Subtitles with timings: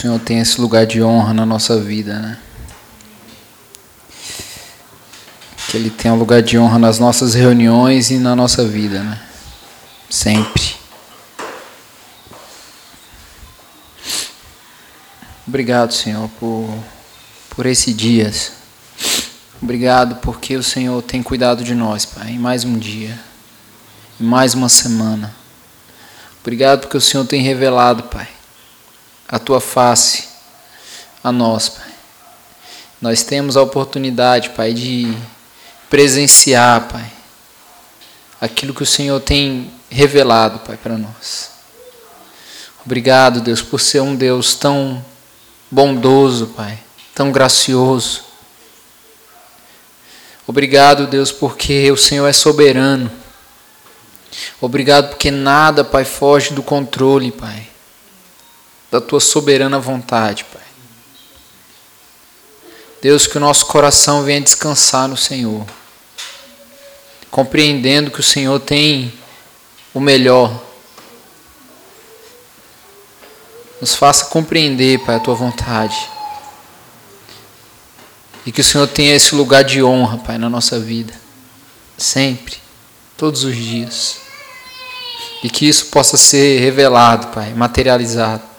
[0.00, 2.38] Senhor tenha esse lugar de honra na nossa vida, né?
[5.68, 9.20] Que Ele tenha um lugar de honra nas nossas reuniões e na nossa vida, né?
[10.08, 10.74] Sempre.
[15.46, 16.66] Obrigado, Senhor, por,
[17.50, 18.32] por esse dia.
[19.60, 23.20] Obrigado porque o Senhor tem cuidado de nós, Pai, em mais um dia,
[24.18, 25.34] em mais uma semana.
[26.40, 28.39] Obrigado porque o Senhor tem revelado, Pai,
[29.30, 30.28] a tua face
[31.22, 31.90] a nós, Pai.
[33.00, 35.16] Nós temos a oportunidade, Pai, de
[35.88, 37.10] presenciar, Pai,
[38.40, 41.50] aquilo que o Senhor tem revelado, Pai, para nós.
[42.84, 45.04] Obrigado, Deus, por ser um Deus tão
[45.70, 46.78] bondoso, Pai,
[47.14, 48.24] tão gracioso.
[50.46, 53.10] Obrigado, Deus, porque o Senhor é soberano.
[54.60, 57.68] Obrigado porque nada, Pai, foge do controle, Pai,
[58.90, 60.62] da tua soberana vontade, Pai.
[63.00, 65.64] Deus, que o nosso coração venha descansar no Senhor,
[67.30, 69.12] compreendendo que o Senhor tem
[69.94, 70.62] o melhor.
[73.80, 75.96] Nos faça compreender, Pai, a tua vontade.
[78.44, 81.14] E que o Senhor tenha esse lugar de honra, Pai, na nossa vida.
[81.96, 82.58] Sempre,
[83.16, 84.18] todos os dias.
[85.42, 88.49] E que isso possa ser revelado, Pai, materializado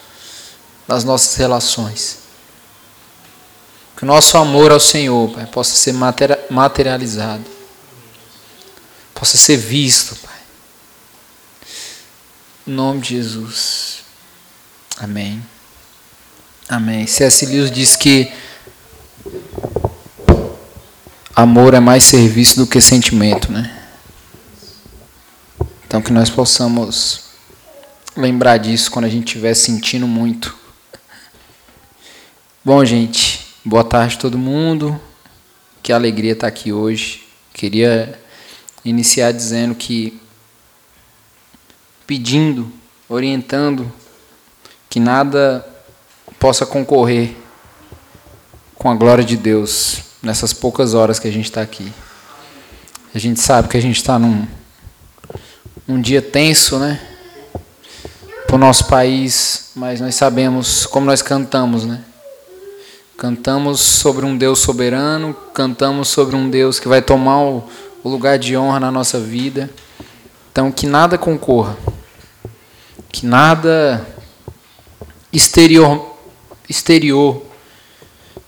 [0.92, 2.18] nas nossas relações.
[3.96, 5.94] Que o nosso amor ao Senhor, Pai, possa ser
[6.50, 7.46] materializado.
[9.14, 10.40] Possa ser visto, Pai.
[12.68, 14.00] Em nome de Jesus.
[14.98, 15.42] Amém.
[16.68, 17.08] Amém.
[17.08, 17.46] C.S.
[17.46, 18.32] Lewis diz que
[21.34, 23.78] amor é mais serviço do que sentimento, né?
[25.88, 27.32] Então que nós possamos
[28.16, 30.61] lembrar disso quando a gente estiver sentindo muito.
[32.64, 35.02] Bom, gente, boa tarde a todo mundo.
[35.82, 37.28] Que alegria estar aqui hoje.
[37.52, 38.20] Queria
[38.86, 40.22] iniciar dizendo que
[42.06, 42.72] pedindo,
[43.10, 43.92] orientando
[44.88, 45.68] que nada
[46.40, 47.36] possa concorrer
[48.76, 51.92] com a glória de Deus nessas poucas horas que a gente está aqui.
[53.12, 54.48] A gente sabe que a gente está num
[55.88, 57.02] um dia tenso, né?
[58.46, 62.04] Para o nosso país, mas nós sabemos como nós cantamos, né?
[63.22, 67.70] Cantamos sobre um Deus soberano, cantamos sobre um Deus que vai tomar o,
[68.04, 69.70] lugar de honra na nossa vida.
[70.52, 71.78] Então, que nada concorra,
[73.12, 74.04] que nada
[75.32, 76.18] exterior,
[76.68, 77.44] exterior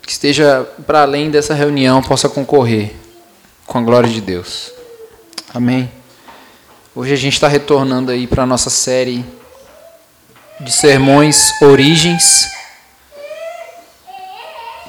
[0.01, 2.95] que esteja para além dessa reunião possa concorrer
[3.67, 4.71] com a glória de Deus.
[5.53, 5.87] Amém.
[6.95, 9.23] Hoje a gente está retornando aí para a nossa série
[10.59, 12.62] de sermões Origens,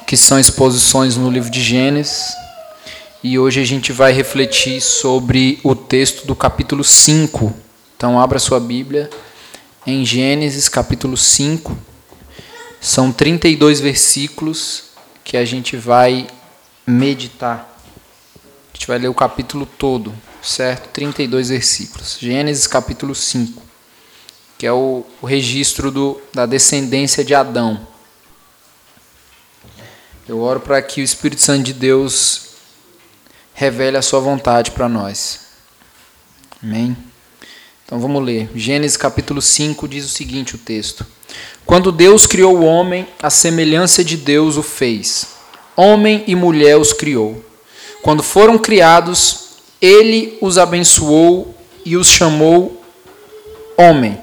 [0.05, 2.33] que são exposições no livro de Gênesis.
[3.23, 7.53] E hoje a gente vai refletir sobre o texto do capítulo 5.
[7.97, 9.09] Então, abra sua Bíblia
[9.85, 11.77] em Gênesis, capítulo 5.
[12.79, 14.85] São 32 versículos
[15.23, 16.27] que a gente vai
[16.85, 17.77] meditar.
[18.73, 20.13] A gente vai ler o capítulo todo
[20.45, 20.89] certo?
[20.89, 22.17] 32 versículos.
[22.19, 23.61] Gênesis capítulo 5,
[24.57, 27.87] que é o, registro do, da descendência de Adão.
[30.27, 32.47] Eu oro para que o Espírito Santo de Deus
[33.53, 35.41] revele a sua vontade para nós.
[36.63, 36.97] Amém?
[37.85, 38.49] Então vamos ler.
[38.55, 41.05] Gênesis capítulo 5 diz o seguinte: o texto.
[41.63, 45.27] Quando Deus criou o homem, a semelhança de Deus o fez.
[45.75, 47.45] Homem e mulher os criou.
[48.01, 49.49] Quando foram criados,
[49.79, 51.55] ele os abençoou
[51.85, 52.83] e os chamou
[53.77, 54.19] homem.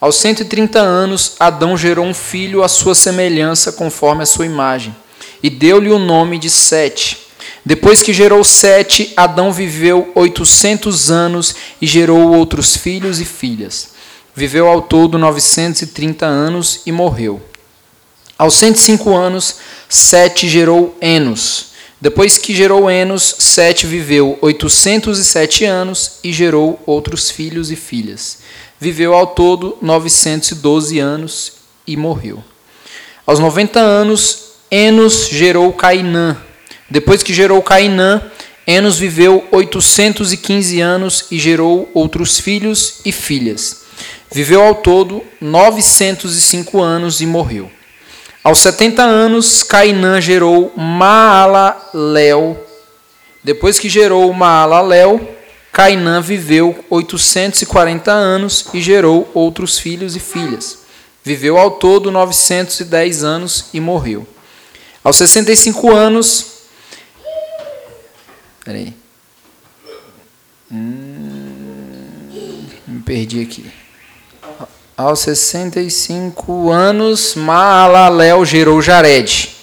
[0.00, 4.96] Aos 130 anos, Adão gerou um filho à sua semelhança, conforme a sua imagem,
[5.42, 7.18] e deu-lhe o nome de Sete.
[7.64, 13.90] Depois que gerou Sete, Adão viveu 800 anos e gerou outros filhos e filhas.
[14.34, 17.42] Viveu ao todo 930 anos e morreu.
[18.38, 19.56] Aos 105 anos,
[19.88, 21.66] Sete gerou Enos.
[22.00, 28.38] Depois que gerou Enos, Sete viveu 807 anos e gerou outros filhos e filhas.
[28.80, 31.52] Viveu ao todo 912 anos
[31.86, 32.42] e morreu.
[33.26, 36.36] Aos 90 anos, Enos gerou Cainã.
[36.88, 38.22] Depois que gerou Cainã,
[38.64, 43.82] Enos viveu 815 anos e gerou outros filhos e filhas.
[44.32, 47.68] Viveu ao todo 905 anos e morreu.
[48.44, 52.64] Aos 70 anos, Cainã gerou Maalalel.
[53.42, 55.20] Depois que gerou Maalalel,
[55.72, 60.78] Cainã viveu 840 anos e gerou outros filhos e filhas.
[61.24, 64.26] Viveu ao todo 910 anos e morreu.
[65.02, 66.46] Aos 65 anos.
[68.64, 68.94] Peraí.
[70.70, 72.28] Hum,
[72.86, 73.66] me perdi aqui.
[74.96, 79.56] Aos 65 anos, Maalalel gerou Jared.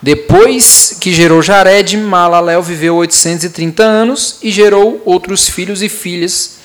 [0.00, 6.56] Depois que gerou Jared, Maalalel viveu 830 anos e gerou outros filhos e filhas.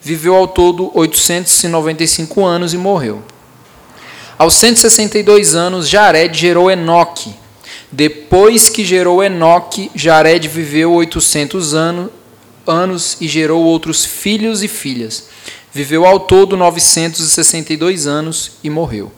[0.00, 3.22] Viveu ao todo 895 anos e morreu.
[4.38, 7.41] Aos 162 anos, Jared gerou Enoque.
[7.92, 12.10] Depois que gerou Enoque, Jared viveu 800 anos,
[12.66, 15.28] anos e gerou outros filhos e filhas.
[15.70, 19.12] Viveu ao todo 962 anos e morreu.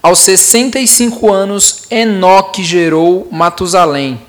[0.00, 4.20] Aos 65 anos, Enoque gerou Matusalém.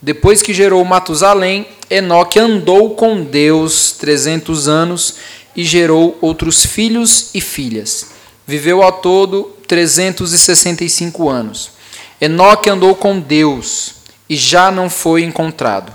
[0.00, 5.14] Depois que gerou Matusalém, Enoque andou com Deus 300 anos
[5.56, 8.08] e gerou outros filhos e filhas.
[8.46, 11.81] Viveu ao todo 365 anos.
[12.22, 13.94] Enoque andou com Deus
[14.28, 15.92] e já não foi encontrado,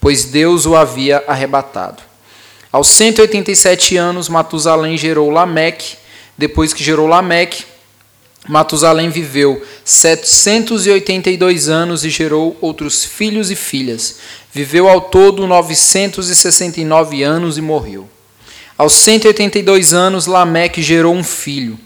[0.00, 2.00] pois Deus o havia arrebatado.
[2.70, 5.96] Aos 187 anos, Matusalém gerou Lameque.
[6.38, 7.64] Depois que gerou Lameque,
[8.48, 14.18] Matusalém viveu 782 anos e gerou outros filhos e filhas.
[14.52, 18.08] Viveu ao todo 969 anos e morreu.
[18.78, 21.76] Aos 182 anos, Lameque gerou um filho.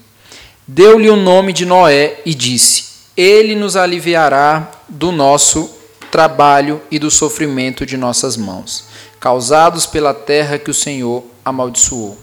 [0.67, 2.88] Deu-lhe o nome de Noé e disse:
[3.19, 5.69] Ele nos aliviará do nosso
[6.09, 8.85] trabalho e do sofrimento de nossas mãos,
[9.19, 12.17] causados pela terra que o Senhor amaldiçoou.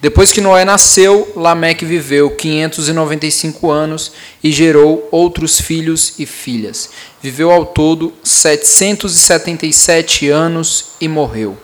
[0.00, 6.88] Depois que Noé nasceu, Lameque viveu 595 anos e gerou outros filhos e filhas.
[7.20, 11.54] Viveu ao todo 777 anos e morreu.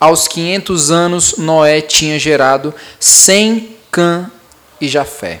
[0.00, 4.30] Aos 500 anos, Noé tinha gerado Sem, Cã
[4.80, 5.40] e Jafé.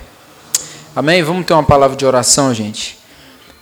[0.96, 1.22] Amém?
[1.22, 2.96] Vamos ter uma palavra de oração, gente.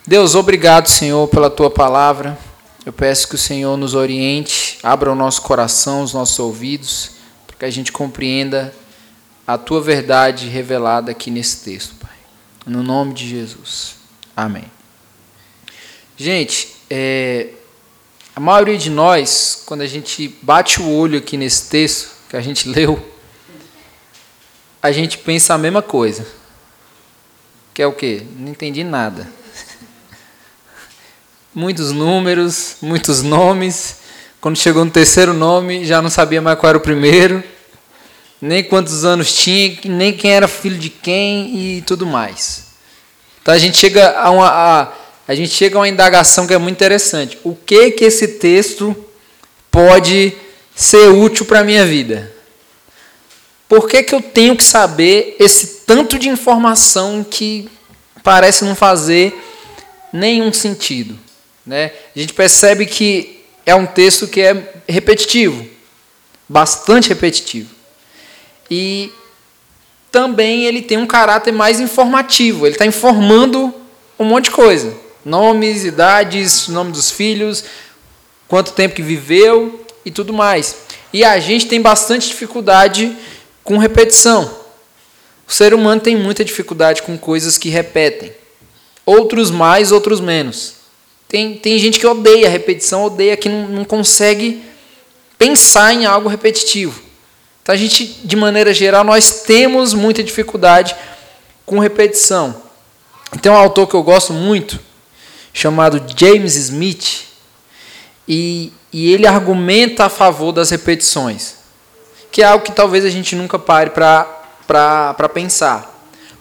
[0.06, 2.38] Deus, obrigado, Senhor, pela tua palavra.
[2.86, 7.10] Eu peço que o Senhor nos oriente, abra o nosso coração, os nossos ouvidos
[7.58, 8.72] que a gente compreenda
[9.44, 12.16] a tua verdade revelada aqui nesse texto, Pai.
[12.64, 13.96] No nome de Jesus.
[14.36, 14.70] Amém.
[16.16, 17.48] Gente, é,
[18.36, 22.40] a maioria de nós, quando a gente bate o olho aqui nesse texto que a
[22.40, 23.12] gente leu,
[24.80, 26.43] a gente pensa a mesma coisa.
[27.74, 28.22] Que é o quê?
[28.38, 29.28] Não entendi nada.
[31.54, 33.96] Muitos números, muitos nomes.
[34.40, 37.42] Quando chegou no terceiro nome, já não sabia mais qual era o primeiro
[38.44, 42.64] nem quantos anos tinha, nem quem era filho de quem e tudo mais.
[43.40, 44.92] Então a gente chega a uma, a,
[45.26, 47.38] a gente chega a uma indagação que é muito interessante.
[47.42, 48.94] O que que esse texto
[49.70, 50.34] pode
[50.76, 52.33] ser útil para a minha vida?
[53.68, 57.68] Por que, que eu tenho que saber esse tanto de informação que
[58.22, 59.34] parece não fazer
[60.12, 61.18] nenhum sentido?
[61.66, 61.92] Né?
[62.14, 65.66] A gente percebe que é um texto que é repetitivo,
[66.48, 67.70] bastante repetitivo.
[68.70, 69.10] E
[70.12, 73.74] também ele tem um caráter mais informativo, ele está informando
[74.18, 74.94] um monte de coisa.
[75.24, 77.64] Nomes, idades, nome dos filhos,
[78.46, 80.76] quanto tempo que viveu e tudo mais.
[81.12, 83.16] E a gente tem bastante dificuldade
[83.64, 84.62] com repetição.
[85.48, 88.32] O ser humano tem muita dificuldade com coisas que repetem.
[89.04, 90.74] Outros mais, outros menos.
[91.26, 94.62] Tem, tem gente que odeia repetição, odeia que não, não consegue
[95.36, 97.02] pensar em algo repetitivo.
[97.62, 100.94] Então a gente, de maneira geral, nós temos muita dificuldade
[101.66, 102.62] com repetição.
[103.34, 104.78] Então um autor que eu gosto muito,
[105.52, 107.24] chamado James Smith,
[108.28, 111.54] e, e ele argumenta a favor das repetições,
[112.34, 115.90] que é algo que talvez a gente nunca pare para pensar.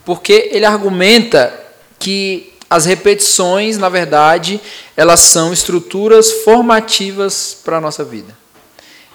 [0.04, 1.54] Porque ele argumenta
[2.00, 4.60] que as repetições, na verdade,
[4.98, 8.44] elas são estruturas formativas para a nossa vida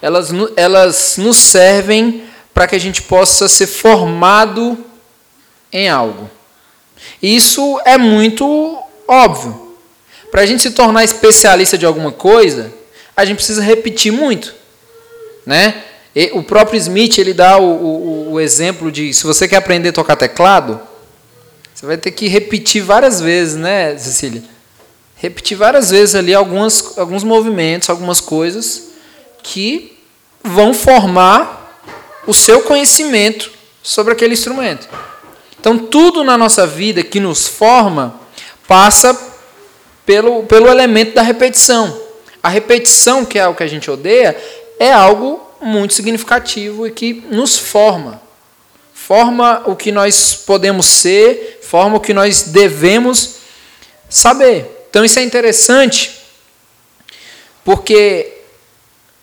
[0.01, 4.85] elas, elas nos servem para que a gente possa ser formado
[5.73, 6.31] em algo.
[7.23, 9.77] Isso é muito óbvio.
[10.31, 12.73] Para a gente se tornar especialista de alguma coisa,
[13.17, 14.55] a gente precisa repetir muito.
[15.45, 15.83] Né?
[16.15, 19.91] E o próprio Smith ele dá o, o, o exemplo de se você quer aprender
[19.91, 20.81] a tocar teclado,
[21.75, 24.43] você vai ter que repetir várias vezes, né, Cecília?
[25.17, 28.89] Repetir várias vezes ali algumas, alguns movimentos, algumas coisas
[29.43, 29.97] que
[30.43, 31.83] vão formar
[32.27, 33.51] o seu conhecimento
[33.83, 34.89] sobre aquele instrumento.
[35.59, 38.21] Então, tudo na nossa vida que nos forma
[38.67, 39.19] passa
[40.05, 42.01] pelo, pelo elemento da repetição.
[42.43, 44.37] A repetição, que é o que a gente odeia,
[44.79, 48.21] é algo muito significativo e que nos forma.
[48.93, 53.37] forma o que nós podemos ser, forma o que nós devemos
[54.09, 54.87] saber.
[54.91, 56.21] Então isso é interessante,
[57.65, 58.35] porque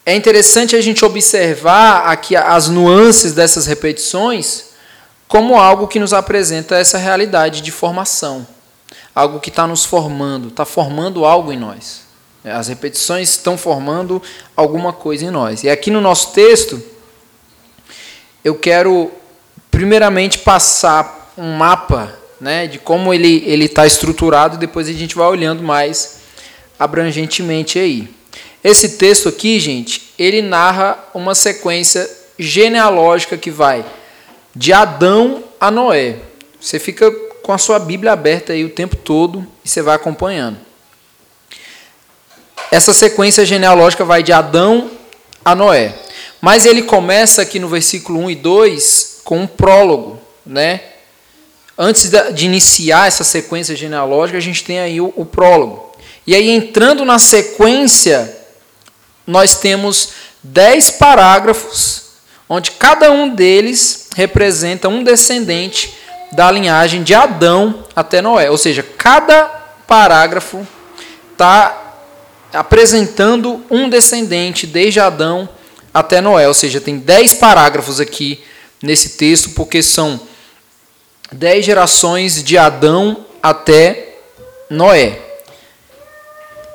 [0.06, 4.66] é interessante a gente observar aqui as nuances dessas repetições
[5.28, 8.48] como algo que nos apresenta essa realidade de formação,
[9.14, 12.05] algo que está nos formando, está formando algo em nós.
[12.52, 14.22] As repetições estão formando
[14.56, 15.64] alguma coisa em nós.
[15.64, 16.82] E aqui no nosso texto,
[18.44, 19.12] eu quero
[19.72, 25.64] primeiramente passar um mapa né, de como ele está estruturado, depois a gente vai olhando
[25.64, 26.20] mais
[26.78, 28.08] abrangentemente aí.
[28.64, 33.86] Esse texto aqui, gente, ele narra uma sequência genealógica que vai
[34.56, 36.18] de Adão a Noé.
[36.60, 37.12] Você fica
[37.44, 40.65] com a sua Bíblia aberta aí o tempo todo e você vai acompanhando.
[42.72, 44.92] Essa sequência genealógica vai de Adão
[45.44, 45.94] a Noé.
[46.42, 50.82] Mas ele começa aqui no versículo 1 e 2 com um prólogo, né?
[51.78, 55.92] Antes de iniciar essa sequência genealógica, a gente tem aí o, o prólogo.
[56.26, 58.36] E aí, entrando na sequência
[59.28, 60.10] nós temos
[60.44, 62.04] dez parágrafos,
[62.48, 65.98] onde cada um deles representa um descendente
[66.32, 68.52] da linhagem de Adão até Noé.
[68.52, 69.46] Ou seja, cada
[69.88, 70.66] parágrafo
[71.32, 71.85] está
[72.56, 75.48] apresentando um descendente desde Adão
[75.94, 76.48] até Noé.
[76.48, 78.42] Ou seja, tem dez parágrafos aqui
[78.82, 80.20] nesse texto, porque são
[81.32, 84.16] dez gerações de Adão até
[84.70, 85.20] Noé.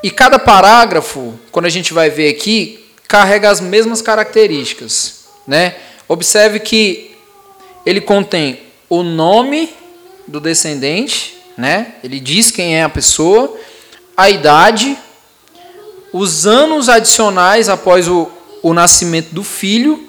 [0.02, 5.24] E cada parágrafo, quando a gente vai ver aqui, carrega as mesmas características.
[5.46, 5.74] Né?
[6.08, 7.16] Observe que
[7.84, 9.74] ele contém o nome
[10.26, 11.94] do descendente, né?
[12.02, 13.58] ele diz quem é a pessoa,
[14.16, 14.96] a idade,
[16.12, 18.28] os anos adicionais após o,
[18.62, 20.08] o nascimento do filho,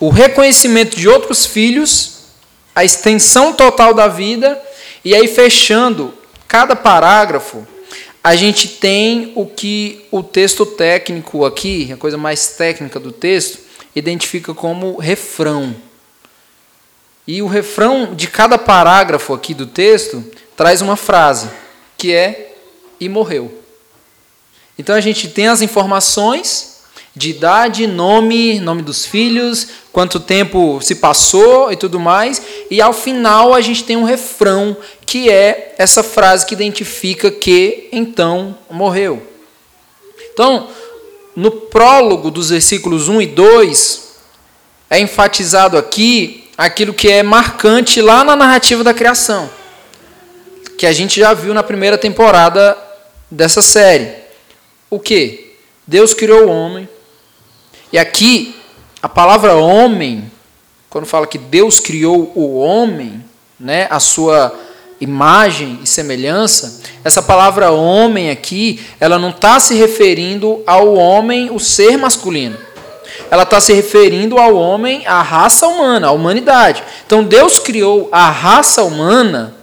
[0.00, 2.18] o reconhecimento de outros filhos,
[2.74, 4.60] a extensão total da vida,
[5.04, 6.14] e aí fechando
[6.46, 7.66] cada parágrafo
[8.22, 13.58] a gente tem o que o texto técnico aqui, a coisa mais técnica do texto,
[13.94, 15.74] identifica como refrão.
[17.26, 20.24] E o refrão de cada parágrafo aqui do texto
[20.56, 21.48] traz uma frase,
[21.96, 22.54] que é
[23.00, 23.57] e morreu.
[24.78, 26.78] Então a gente tem as informações
[27.18, 32.92] de idade, nome, nome dos filhos, quanto tempo se passou e tudo mais, e ao
[32.92, 39.20] final a gente tem um refrão que é essa frase que identifica que então morreu.
[40.32, 40.68] Então,
[41.34, 44.08] no prólogo dos versículos 1 e 2,
[44.88, 49.50] é enfatizado aqui aquilo que é marcante lá na narrativa da criação,
[50.76, 52.78] que a gente já viu na primeira temporada
[53.28, 54.27] dessa série.
[54.90, 55.56] O que?
[55.86, 56.88] Deus criou o homem,
[57.90, 58.54] e aqui,
[59.02, 60.30] a palavra homem,
[60.90, 63.24] quando fala que Deus criou o homem,
[63.58, 64.54] né, a sua
[65.00, 71.58] imagem e semelhança, essa palavra homem aqui, ela não está se referindo ao homem, o
[71.58, 72.58] ser masculino.
[73.30, 76.82] Ela está se referindo ao homem, à raça humana, à humanidade.
[77.06, 79.54] Então Deus criou a raça humana,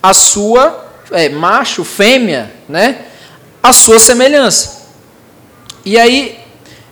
[0.00, 3.06] a sua é, macho, fêmea, né,
[3.64, 4.84] a sua semelhança.
[5.86, 6.38] E aí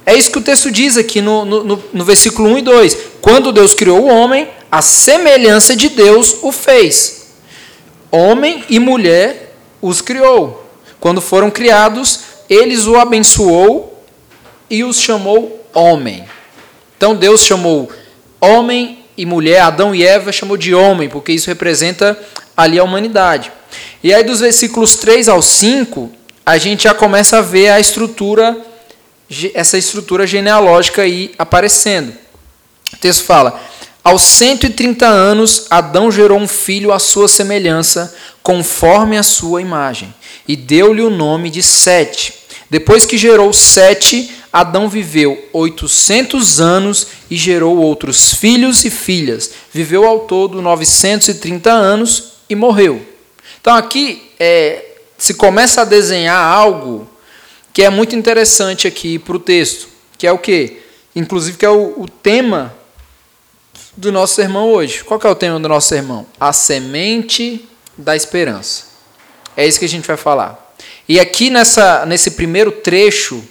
[0.06, 2.98] é isso que o texto diz aqui no, no, no versículo 1 e 2.
[3.20, 7.34] Quando Deus criou o homem, a semelhança de Deus o fez.
[8.10, 10.66] Homem e mulher os criou.
[10.98, 14.02] Quando foram criados, eles o abençoou
[14.70, 16.24] e os chamou homem.
[16.96, 17.92] Então Deus chamou
[18.40, 22.18] homem e mulher, Adão e Eva chamou de homem, porque isso representa
[22.56, 23.52] ali a humanidade.
[24.02, 28.56] E aí dos versículos 3 ao 5, a gente já começa a ver a estrutura
[29.54, 32.12] essa estrutura genealógica aí aparecendo.
[32.92, 33.60] O texto fala:
[34.04, 40.12] Aos 130 anos, Adão gerou um filho à sua semelhança, conforme a sua imagem,
[40.46, 42.34] e deu-lhe o nome de Sete.
[42.68, 49.50] Depois que gerou Sete, Adão viveu 800 anos e gerou outros filhos e filhas.
[49.72, 53.00] Viveu ao todo 930 anos e morreu.
[53.60, 54.91] Então aqui é,
[55.22, 57.08] se começa a desenhar algo
[57.72, 59.86] que é muito interessante aqui para o texto,
[60.18, 60.78] que é o quê?
[61.14, 62.74] Inclusive que é o, o tema
[63.96, 65.04] do nosso sermão hoje.
[65.04, 66.26] Qual é o tema do nosso sermão?
[66.40, 68.86] A semente da esperança.
[69.56, 70.74] É isso que a gente vai falar.
[71.08, 73.44] E aqui nessa, nesse primeiro trecho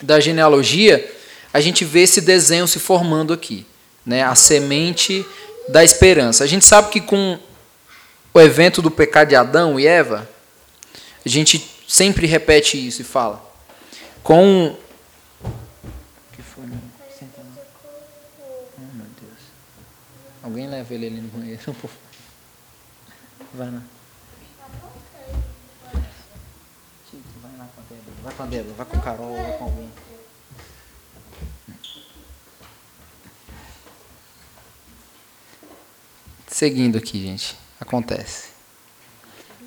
[0.00, 1.12] da genealogia,
[1.52, 3.66] a gente vê esse desenho se formando aqui,
[4.06, 4.22] né?
[4.22, 5.26] A semente
[5.68, 6.44] da esperança.
[6.44, 7.40] A gente sabe que com
[8.32, 10.30] o evento do pecado de Adão e Eva,
[11.24, 13.44] a gente sempre repete isso e fala.
[14.22, 14.76] Com.
[16.32, 16.64] que foi?
[17.18, 17.40] Senta
[18.78, 19.40] Oh, meu Deus.
[20.42, 22.10] Alguém leva ele ali no banheiro, por favor.
[23.54, 23.82] Lá.
[27.42, 28.16] vai lá com a Débora.
[28.22, 29.90] Vai com a Débora, vai com o Carol, vai com alguém.
[36.46, 37.56] Seguindo aqui, gente.
[37.80, 38.48] Acontece.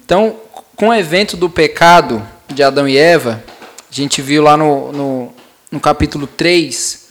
[0.06, 0.40] Então,
[0.76, 3.44] com o evento do pecado de Adão e Eva,
[3.92, 5.34] a gente viu lá no, no,
[5.72, 7.10] no capítulo 3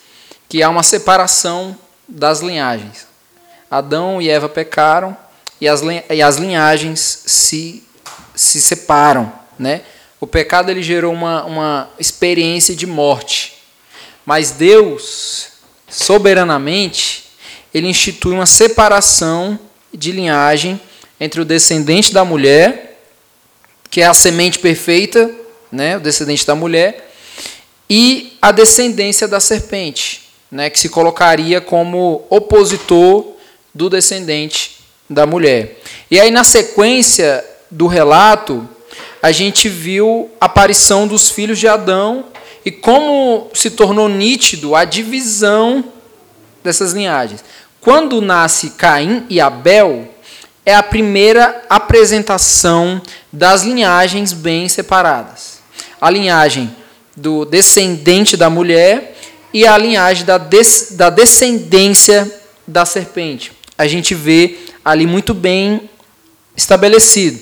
[0.49, 1.77] que há uma separação
[2.09, 3.07] das linhagens.
[3.71, 5.17] Adão e Eva pecaram
[5.61, 7.85] e as, e as linhagens se,
[8.35, 9.33] se separam.
[9.59, 9.83] Né?
[10.21, 13.55] O pecado ele gerou uma, uma experiência de morte.
[14.27, 15.49] Mas Deus,
[15.89, 17.31] soberanamente,
[17.73, 19.59] ele institui uma separação
[19.95, 20.81] de linhagem
[21.19, 22.92] entre o descendente da mulher,
[23.93, 25.31] que é a semente perfeita,
[25.71, 27.13] né, o descendente da mulher,
[27.91, 33.35] e a descendência da serpente, né, que se colocaria como opositor
[33.75, 34.79] do descendente
[35.11, 35.79] da mulher.
[36.11, 38.67] E aí, na sequência do relato,
[39.23, 42.25] a gente viu a aparição dos filhos de Adão
[42.65, 45.85] e como se tornou nítido a divisão
[46.65, 47.45] dessas linhagens.
[47.79, 50.09] Quando nasce Caim e Abel,
[50.65, 53.01] é a primeira apresentação
[53.33, 55.61] das linhagens bem separadas.
[56.01, 56.75] A linhagem
[57.17, 59.17] do descendente da mulher
[59.53, 63.53] e a linhagem da, des da descendência da serpente
[63.83, 65.89] a gente vê ali muito bem
[66.57, 67.41] estabelecido.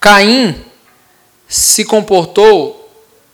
[0.00, 0.62] Caim
[1.48, 2.90] se comportou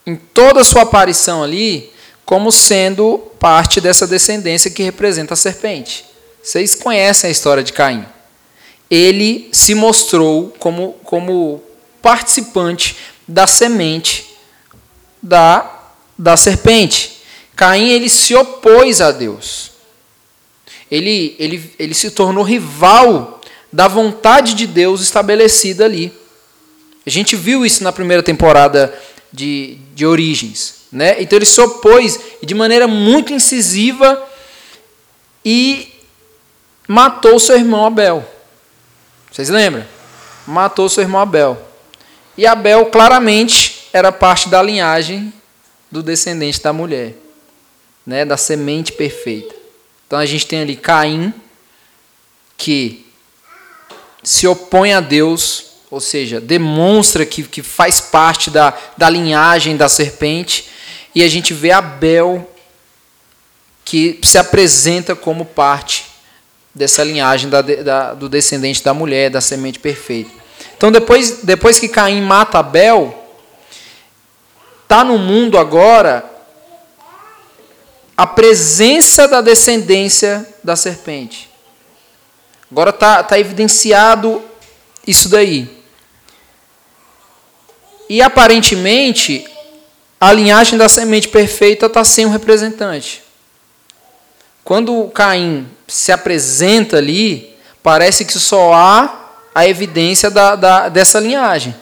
[0.06, 1.90] em toda a sua aparição ali
[2.24, 6.04] como sendo parte dessa descendência que representa a serpente.
[6.42, 8.04] Vocês conhecem a história de Caim.
[8.90, 11.62] Ele se mostrou como, como
[12.00, 14.26] participante da semente
[15.22, 17.18] da, da serpente.
[17.54, 19.68] Caim ele se opôs a Deus
[20.90, 23.40] ele, ele, ele se tornou rival
[23.72, 26.12] da vontade de Deus estabelecida ali.
[27.06, 28.92] A gente viu isso na primeira temporada
[29.32, 30.76] de, de Origens.
[30.90, 31.20] Né?
[31.20, 34.22] Então ele se opôs de maneira muito incisiva
[35.44, 35.92] e
[36.86, 38.26] matou seu irmão Abel.
[39.30, 39.84] Vocês lembram?
[40.46, 41.60] Matou seu irmão Abel.
[42.36, 45.32] E Abel claramente era parte da linhagem
[45.90, 47.14] do descendente da mulher,
[48.06, 48.24] né?
[48.24, 49.54] da semente perfeita.
[50.06, 51.32] Então a gente tem ali Caim,
[52.56, 53.06] que
[54.22, 59.88] se opõe a Deus, ou seja, demonstra que, que faz parte da, da linhagem da
[59.88, 60.68] serpente,
[61.14, 62.50] e a gente vê Abel,
[63.84, 66.04] que se apresenta como parte
[66.78, 70.30] dessa linhagem da, da, do descendente da mulher, da semente perfeita.
[70.76, 73.12] Então, depois, depois que Caim mata Abel,
[74.84, 76.24] está no mundo agora
[78.16, 81.50] a presença da descendência da serpente.
[82.70, 84.40] Agora está tá evidenciado
[85.04, 85.68] isso daí.
[88.08, 89.44] E aparentemente,
[90.20, 93.27] a linhagem da semente perfeita está sem um representante.
[94.68, 101.74] Quando Caim se apresenta ali, parece que só há a evidência da, da dessa linhagem,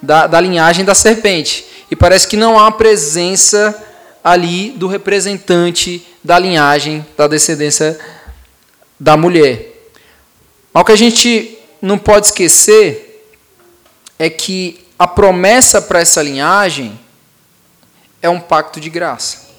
[0.00, 1.62] da, da linhagem da serpente.
[1.90, 3.78] E parece que não há presença
[4.24, 8.00] ali do representante da linhagem, da descendência
[8.98, 9.90] da mulher.
[10.72, 13.28] Mas o que a gente não pode esquecer
[14.18, 16.98] é que a promessa para essa linhagem
[18.22, 19.51] é um pacto de graça.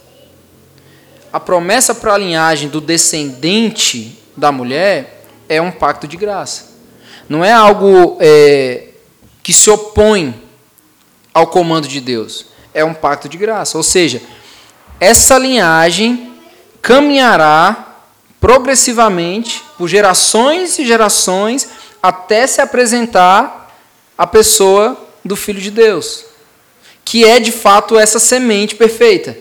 [1.34, 6.74] A promessa para a linhagem do descendente da mulher é um pacto de graça.
[7.28, 8.90] Não é algo é,
[9.42, 10.40] que se opõe
[11.34, 12.46] ao comando de Deus.
[12.72, 13.76] É um pacto de graça.
[13.78, 14.22] Ou seja,
[15.00, 16.34] essa linhagem
[16.84, 17.96] caminhará
[18.40, 21.68] progressivamente por gerações e gerações
[22.02, 23.76] até se apresentar
[24.16, 26.26] a pessoa do Filho de Deus,
[27.04, 29.36] que é de fato essa semente perfeita,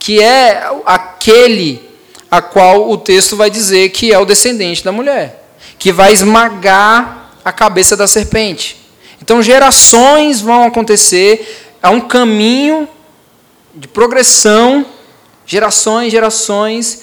[0.00, 1.88] que é aquele
[2.30, 5.44] a qual o texto vai dizer que é o descendente da mulher,
[5.78, 8.76] que vai esmagar a cabeça da serpente.
[9.20, 12.88] Então gerações vão acontecer, há um caminho
[13.74, 14.86] de progressão,
[15.44, 17.02] gerações, gerações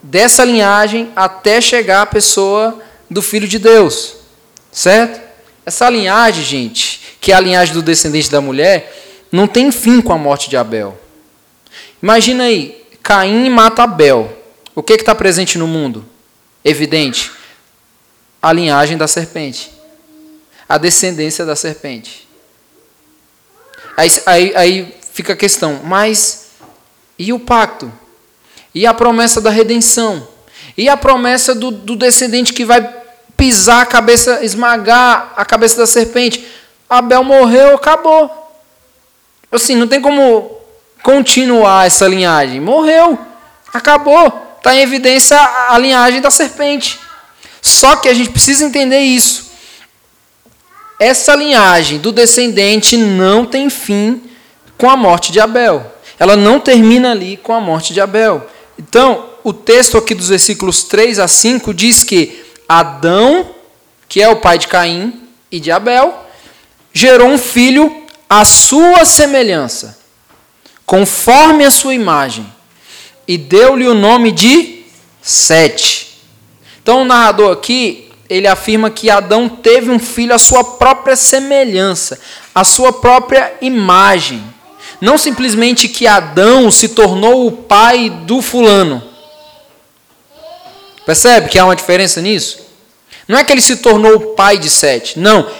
[0.00, 2.78] dessa linhagem até chegar à pessoa
[3.10, 4.14] do Filho de Deus.
[4.70, 5.20] Certo?
[5.64, 10.12] Essa linhagem, gente, que é a linhagem do descendente da mulher, não tem fim com
[10.12, 10.96] a morte de Abel.
[12.06, 14.32] Imagina aí, Caim mata Abel.
[14.76, 16.06] O que está presente no mundo?
[16.64, 17.32] Evidente.
[18.40, 19.72] A linhagem da serpente.
[20.68, 22.28] A descendência da serpente.
[23.96, 26.50] Aí, aí, aí fica a questão, mas
[27.18, 27.92] e o pacto?
[28.72, 30.28] E a promessa da redenção?
[30.78, 32.88] E a promessa do, do descendente que vai
[33.36, 36.46] pisar a cabeça, esmagar a cabeça da serpente.
[36.88, 38.30] Abel morreu, acabou.
[39.50, 40.56] Assim, não tem como
[41.02, 42.60] continuar essa linhagem.
[42.60, 43.18] Morreu,
[43.72, 44.56] acabou.
[44.58, 46.98] Está em evidência a linhagem da serpente.
[47.62, 49.46] Só que a gente precisa entender isso.
[50.98, 54.22] Essa linhagem do descendente não tem fim
[54.78, 55.92] com a morte de Abel.
[56.18, 58.46] Ela não termina ali com a morte de Abel.
[58.78, 63.54] Então, o texto aqui dos versículos 3 a 5 diz que Adão,
[64.08, 66.26] que é o pai de Caim e de Abel,
[66.92, 69.98] gerou um filho à sua semelhança,
[70.86, 72.46] conforme a sua imagem,
[73.26, 74.76] e deu-lhe o nome de
[75.20, 76.22] Sete.
[76.80, 82.20] Então, o narrador aqui, ele afirma que Adão teve um filho à sua própria semelhança,
[82.54, 84.40] à sua própria imagem.
[85.00, 89.02] Não simplesmente que Adão se tornou o pai do fulano.
[91.04, 92.60] Percebe que há uma diferença nisso?
[93.26, 95.18] Não é que ele se tornou o pai de Sete.
[95.18, 95.50] Não.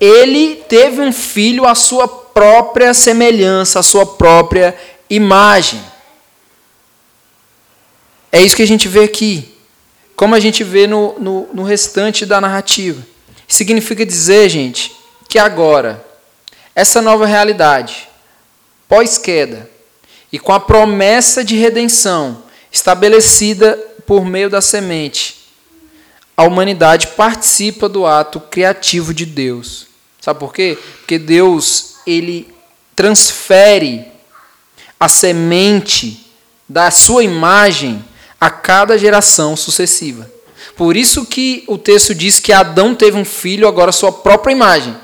[0.00, 4.76] Ele teve um filho à sua própria semelhança, à sua própria
[5.08, 5.82] imagem.
[8.30, 9.56] É isso que a gente vê aqui.
[10.14, 13.02] Como a gente vê no, no, no restante da narrativa.
[13.48, 14.94] Significa dizer, gente,
[15.30, 16.04] que agora,
[16.74, 18.06] essa nova realidade,
[18.86, 19.70] pós-queda,
[20.30, 25.48] e com a promessa de redenção estabelecida por meio da semente,
[26.36, 29.86] a humanidade participa do ato criativo de Deus.
[30.20, 30.76] Sabe por quê?
[30.98, 32.54] Porque Deus, ele
[32.94, 34.06] transfere
[34.98, 36.26] a semente
[36.68, 38.04] da sua imagem
[38.40, 40.30] a cada geração sucessiva.
[40.76, 44.96] Por isso que o texto diz que Adão teve um filho, agora sua própria imagem.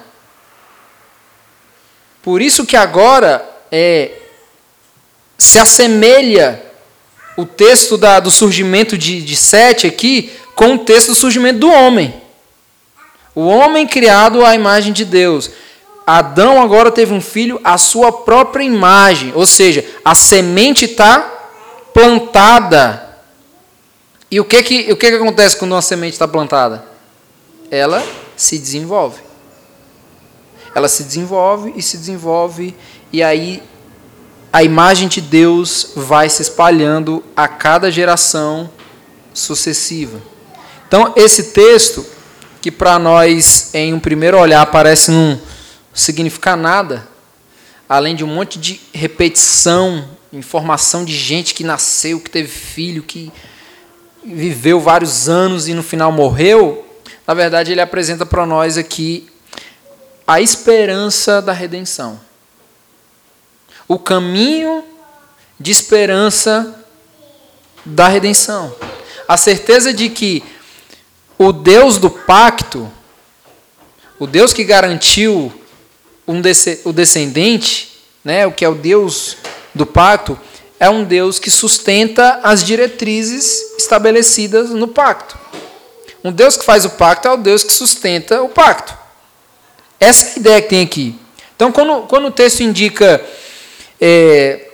[2.23, 4.13] Por isso que agora é,
[5.39, 6.63] se assemelha
[7.37, 11.71] o texto da, do surgimento de, de Sete aqui com o texto do surgimento do
[11.71, 12.15] homem.
[13.35, 15.51] O homem criado à imagem de Deus.
[16.07, 21.21] Adão agora teve um filho à sua própria imagem, ou seja, a semente está
[21.95, 23.19] plantada.
[24.31, 26.85] E o que que, o que que acontece quando uma semente está plantada?
[27.71, 28.05] Ela
[28.37, 29.21] se desenvolve.
[30.75, 32.75] Ela se desenvolve e se desenvolve,
[33.13, 33.63] e aí
[34.53, 38.71] a imagem de Deus vai se espalhando a cada geração
[39.33, 40.21] sucessiva.
[40.89, 42.05] Então, esse texto,
[42.61, 45.41] que para nós, em um primeiro olhar, parece não
[45.93, 47.09] significar nada,
[47.89, 53.33] além de um monte de repetição, informação de gente que nasceu, que teve filho, que
[54.25, 56.87] viveu vários anos e no final morreu,
[57.27, 59.29] na verdade, ele apresenta para nós aqui
[60.27, 62.21] a esperança da redenção.
[63.87, 64.85] O caminho
[65.59, 66.85] de esperança
[67.85, 68.75] da redenção.
[69.29, 70.43] A certeza de que
[71.39, 72.91] o Deus do pacto,
[74.19, 75.53] o Deus que garantiu
[76.27, 76.41] um
[76.85, 79.37] o descendente, né, o que é o Deus
[79.75, 80.39] do pacto,
[80.79, 85.39] é um Deus que sustenta as diretrizes estabelecidas no pacto.
[86.25, 88.97] Um Deus que faz o pacto é o Deus que sustenta o pacto.
[89.99, 91.19] Essa é a ideia que tem aqui.
[91.55, 93.25] Então, quando, quando o texto indica
[94.01, 94.69] é,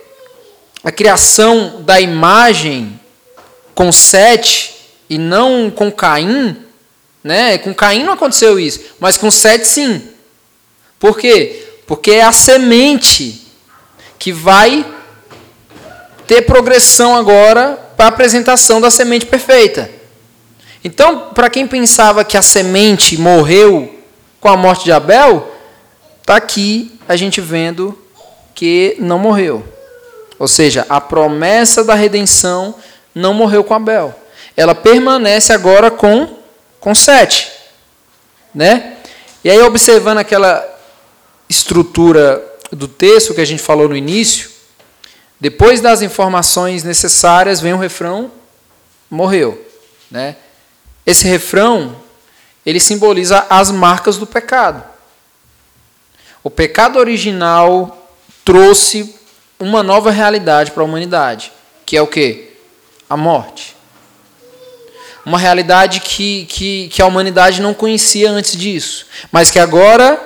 [0.83, 2.99] a criação da imagem
[3.75, 6.55] com sete, e não com Caim,
[7.23, 7.57] né?
[7.57, 10.01] Com Caim não aconteceu isso, mas com Sete sim.
[10.99, 11.65] Por quê?
[11.87, 13.47] Porque é a semente
[14.19, 14.85] que vai
[16.27, 19.89] ter progressão agora para a apresentação da semente perfeita.
[20.83, 23.99] Então, para quem pensava que a semente morreu
[24.39, 25.51] com a morte de Abel,
[26.21, 27.97] está aqui a gente vendo
[28.53, 29.63] que não morreu.
[30.37, 32.75] Ou seja, a promessa da redenção
[33.15, 34.15] não morreu com Abel
[34.59, 36.27] ela permanece agora com,
[36.81, 37.49] com sete.
[38.53, 38.97] Né?
[39.41, 40.78] E aí, observando aquela
[41.49, 44.49] estrutura do texto que a gente falou no início,
[45.39, 48.31] depois das informações necessárias, vem o refrão:
[49.09, 49.65] morreu.
[50.11, 50.35] Né?
[51.05, 51.95] Esse refrão
[52.65, 54.83] ele simboliza as marcas do pecado.
[56.43, 58.09] O pecado original
[58.45, 59.15] trouxe
[59.59, 61.51] uma nova realidade para a humanidade,
[61.85, 62.53] que é o que?
[63.09, 63.79] A morte
[65.25, 70.19] uma realidade que, que, que a humanidade não conhecia antes disso, mas que agora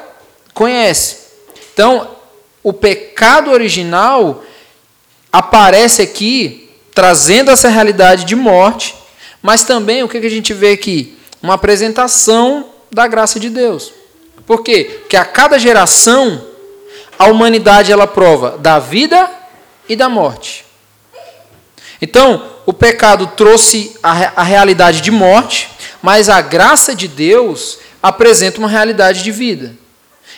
[0.53, 1.17] conhece.
[1.73, 2.09] Então,
[2.61, 4.43] o pecado original
[5.31, 8.95] aparece aqui trazendo essa realidade de morte,
[9.41, 11.17] mas também o que a gente vê aqui?
[11.41, 13.91] Uma apresentação da graça de Deus.
[14.45, 14.99] Por quê?
[15.01, 16.45] Porque a cada geração
[17.17, 19.29] a humanidade ela prova da vida
[19.87, 20.65] e da morte.
[22.01, 25.69] Então, o pecado trouxe a, a realidade de morte,
[26.01, 29.75] mas a graça de Deus apresenta uma realidade de vida.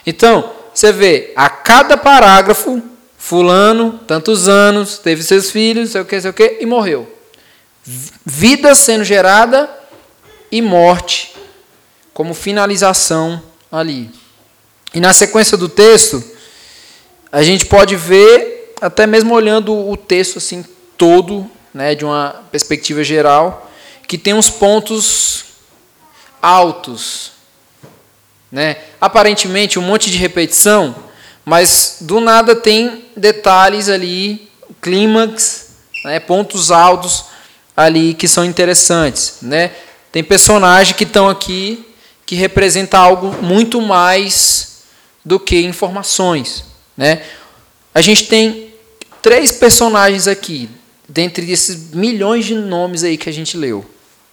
[0.05, 2.81] Então, você vê, a cada parágrafo,
[3.17, 7.11] fulano, tantos anos, teve seus filhos, sei o que, sei o que, e morreu.
[8.25, 9.69] Vida sendo gerada
[10.51, 11.33] e morte
[12.13, 13.41] como finalização
[13.71, 14.09] ali.
[14.93, 16.23] E na sequência do texto,
[17.31, 20.63] a gente pode ver, até mesmo olhando o texto assim
[20.97, 23.69] todo, né, de uma perspectiva geral,
[24.07, 25.45] que tem uns pontos
[26.41, 27.34] altos.
[28.51, 28.77] Né?
[28.99, 30.95] Aparentemente, um monte de repetição,
[31.43, 34.49] mas do nada tem detalhes ali,
[34.81, 35.69] clímax,
[36.03, 37.25] né, pontos altos
[37.75, 39.37] ali que são interessantes.
[39.41, 39.71] Né?
[40.11, 41.85] Tem personagens que estão aqui
[42.25, 44.83] que representa algo muito mais
[45.23, 46.65] do que informações.
[46.97, 47.21] Né?
[47.93, 48.73] A gente tem
[49.21, 50.69] três personagens aqui,
[51.07, 53.85] dentre esses milhões de nomes aí que a gente leu,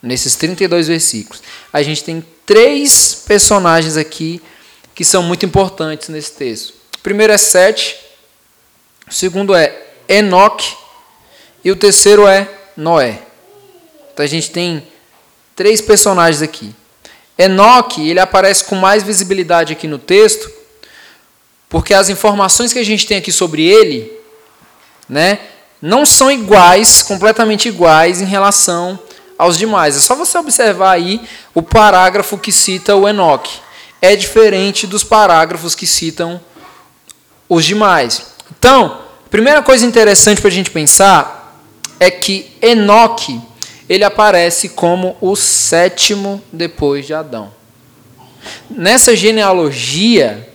[0.02, 1.42] nesses 32 versículos.
[1.72, 4.42] A gente tem três personagens aqui
[4.94, 6.74] que são muito importantes nesse texto.
[6.96, 7.96] O primeiro é Sete,
[9.08, 9.74] o segundo é
[10.08, 10.74] Enoque
[11.64, 13.22] e o terceiro é Noé.
[14.12, 14.86] Então a gente tem
[15.54, 16.74] três personagens aqui.
[17.38, 20.50] Enoque, ele aparece com mais visibilidade aqui no texto,
[21.68, 24.12] porque as informações que a gente tem aqui sobre ele,
[25.08, 25.38] né,
[25.80, 28.98] não são iguais, completamente iguais em relação
[29.38, 29.96] aos demais.
[29.96, 31.20] É só você observar aí
[31.54, 33.60] o parágrafo que cita o Enoque.
[34.00, 36.40] É diferente dos parágrafos que citam
[37.48, 38.32] os demais.
[38.58, 41.62] Então, a primeira coisa interessante para a gente pensar
[42.00, 43.40] é que Enoque
[43.88, 47.52] ele aparece como o sétimo depois de Adão.
[48.70, 50.48] Nessa genealogia,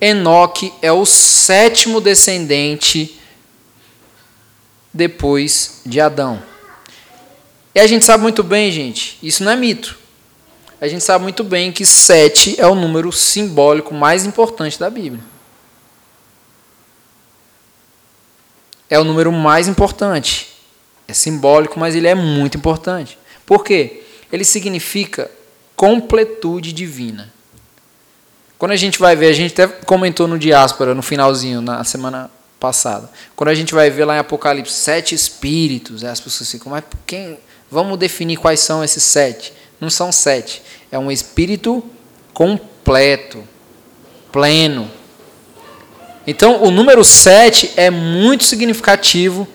[0.00, 3.18] Enoque é o sétimo descendente
[4.92, 6.42] depois de Adão.
[7.78, 9.96] E a gente sabe muito bem, gente, isso não é mito.
[10.80, 15.22] A gente sabe muito bem que sete é o número simbólico mais importante da Bíblia.
[18.90, 20.48] É o número mais importante.
[21.06, 23.16] É simbólico, mas ele é muito importante.
[23.46, 24.02] Por quê?
[24.32, 25.30] Ele significa
[25.76, 27.32] completude divina.
[28.58, 32.28] Quando a gente vai ver, a gente até comentou no Diáspora, no finalzinho, na semana
[32.58, 33.08] passada.
[33.36, 37.38] Quando a gente vai ver lá em Apocalipse sete espíritos, as pessoas ficam, mas quem?
[37.70, 39.52] Vamos definir quais são esses sete.
[39.80, 40.62] Não são sete.
[40.90, 41.84] É um espírito
[42.32, 43.42] completo,
[44.32, 44.90] pleno.
[46.26, 49.48] Então, o número sete é muito significativo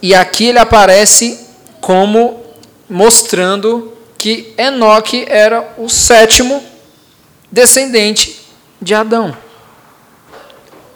[0.00, 1.46] e aqui ele aparece
[1.80, 2.42] como
[2.88, 6.64] mostrando que Enoque era o sétimo
[7.52, 8.40] descendente
[8.80, 9.36] de Adão.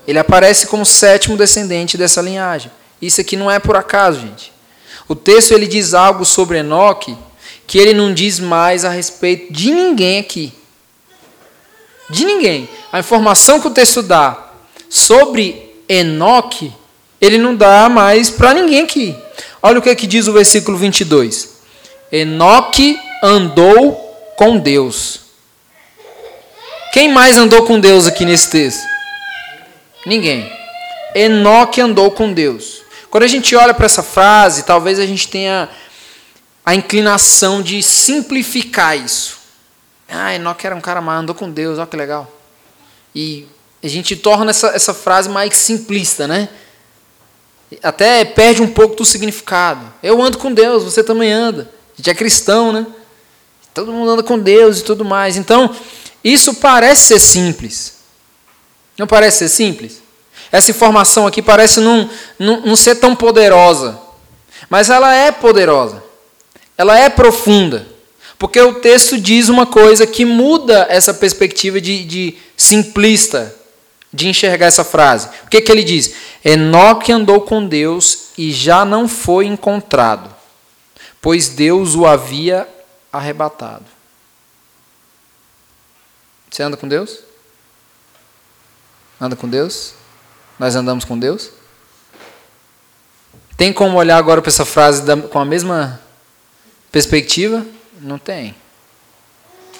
[0.06, 2.70] Ele aparece como sétimo descendente dessa linhagem.
[3.00, 4.53] Isso aqui não é por acaso, gente.
[5.08, 7.16] O texto ele diz algo sobre Enoque
[7.66, 10.52] que ele não diz mais a respeito de ninguém aqui.
[12.10, 12.68] De ninguém.
[12.92, 14.52] A informação que o texto dá
[14.88, 16.72] sobre Enoque
[17.24, 19.16] ele não dá mais para ninguém aqui.
[19.62, 21.54] Olha o que, é que diz o versículo 22.
[22.12, 23.94] Enoque andou
[24.36, 25.20] com Deus.
[26.92, 28.82] Quem mais andou com Deus aqui nesse texto?
[30.04, 30.52] Ninguém.
[31.14, 32.82] Enoque andou com Deus.
[33.14, 35.68] Quando a gente olha para essa frase, talvez a gente tenha
[36.66, 39.38] a inclinação de simplificar isso.
[40.08, 42.28] Ah, Enoque era um cara mais, andou com Deus, olha que legal.
[43.14, 43.46] E
[43.80, 46.48] a gente torna essa, essa frase mais simplista, né?
[47.84, 49.94] até perde um pouco do significado.
[50.02, 51.70] Eu ando com Deus, você também anda.
[51.92, 52.84] A gente é cristão, né?
[53.72, 55.36] Todo mundo anda com Deus e tudo mais.
[55.36, 55.72] Então,
[56.24, 57.94] isso parece ser simples.
[58.98, 60.02] Não parece ser simples?
[60.54, 63.98] Essa informação aqui parece não, não, não ser tão poderosa.
[64.70, 66.00] Mas ela é poderosa.
[66.78, 67.88] Ela é profunda.
[68.38, 73.52] Porque o texto diz uma coisa que muda essa perspectiva de, de simplista
[74.12, 75.28] de enxergar essa frase.
[75.44, 76.14] O que, que ele diz?
[76.44, 80.32] Enoque andou com Deus e já não foi encontrado,
[81.20, 82.68] pois Deus o havia
[83.12, 83.86] arrebatado.
[86.48, 87.18] Você anda com Deus?
[89.20, 89.94] Anda com Deus?
[90.58, 91.50] Nós andamos com Deus?
[93.56, 96.00] Tem como olhar agora para essa frase com a mesma
[96.90, 97.64] perspectiva?
[98.00, 98.54] Não tem.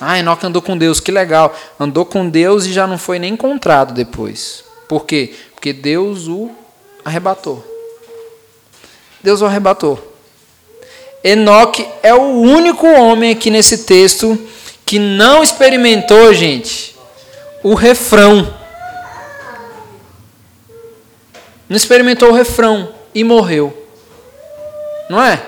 [0.01, 1.55] Ah, Enoque andou com Deus, que legal.
[1.79, 4.65] Andou com Deus e já não foi nem encontrado depois.
[4.89, 5.35] Por quê?
[5.55, 6.51] Porque Deus o
[7.05, 7.65] arrebatou.
[9.23, 10.13] Deus o arrebatou.
[11.23, 14.39] Enoque é o único homem aqui nesse texto
[14.85, 16.95] que não experimentou, gente,
[17.63, 18.64] o refrão.
[21.69, 23.73] Não experimentou o refrão e morreu.
[25.09, 25.41] não é?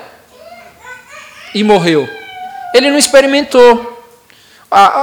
[1.53, 2.07] E morreu.
[2.73, 3.97] Ele não experimentou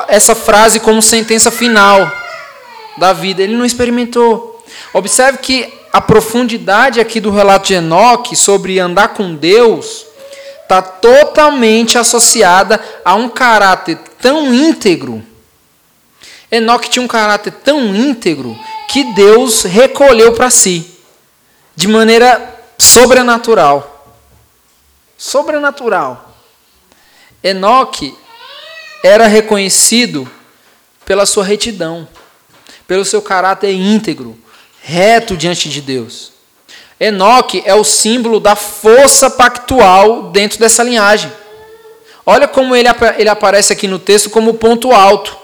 [0.09, 2.11] essa frase como sentença final
[2.96, 3.42] da vida.
[3.42, 4.62] Ele não experimentou.
[4.92, 10.07] Observe que a profundidade aqui do relato de Enoque sobre andar com Deus
[10.62, 15.22] está totalmente associada a um caráter tão íntegro.
[16.50, 18.57] Enoque tinha um caráter tão íntegro
[18.88, 20.93] que Deus recolheu para si,
[21.76, 24.14] de maneira sobrenatural.
[25.16, 26.34] Sobrenatural.
[27.42, 28.14] Enoque
[29.02, 30.30] era reconhecido
[31.04, 32.08] pela sua retidão,
[32.87, 34.38] pelo seu caráter íntegro,
[34.82, 36.32] reto diante de Deus.
[36.98, 41.30] Enoque é o símbolo da força pactual dentro dessa linhagem.
[42.24, 45.37] Olha como ele, ele aparece aqui no texto como ponto alto,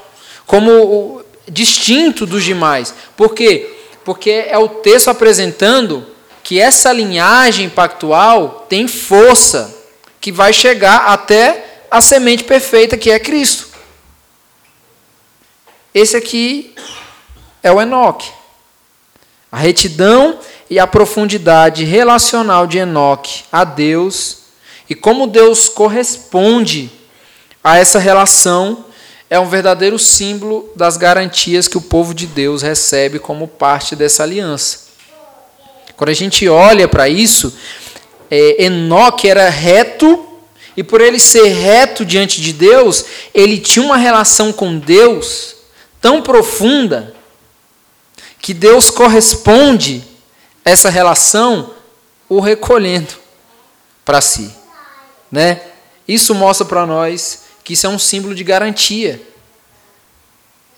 [0.46, 2.94] como distinto dos demais.
[3.16, 3.76] Por quê?
[4.04, 6.06] Porque é o texto apresentando
[6.50, 9.72] que essa linhagem pactual tem força
[10.20, 13.68] que vai chegar até a semente perfeita que é Cristo.
[15.94, 16.74] Esse aqui
[17.62, 18.32] é o Enoque.
[19.52, 24.38] A retidão e a profundidade relacional de Enoque a Deus
[24.88, 26.90] e como Deus corresponde
[27.62, 28.86] a essa relação
[29.30, 34.24] é um verdadeiro símbolo das garantias que o povo de Deus recebe como parte dessa
[34.24, 34.89] aliança.
[36.00, 37.54] Quando a gente olha para isso,
[38.30, 40.26] é, Enoque era reto
[40.74, 45.56] e por ele ser reto diante de Deus, ele tinha uma relação com Deus
[46.00, 47.14] tão profunda
[48.38, 50.02] que Deus corresponde
[50.64, 51.74] essa relação
[52.30, 53.12] o recolhendo
[54.02, 54.50] para si,
[55.30, 55.60] né?
[56.08, 59.20] Isso mostra para nós que isso é um símbolo de garantia.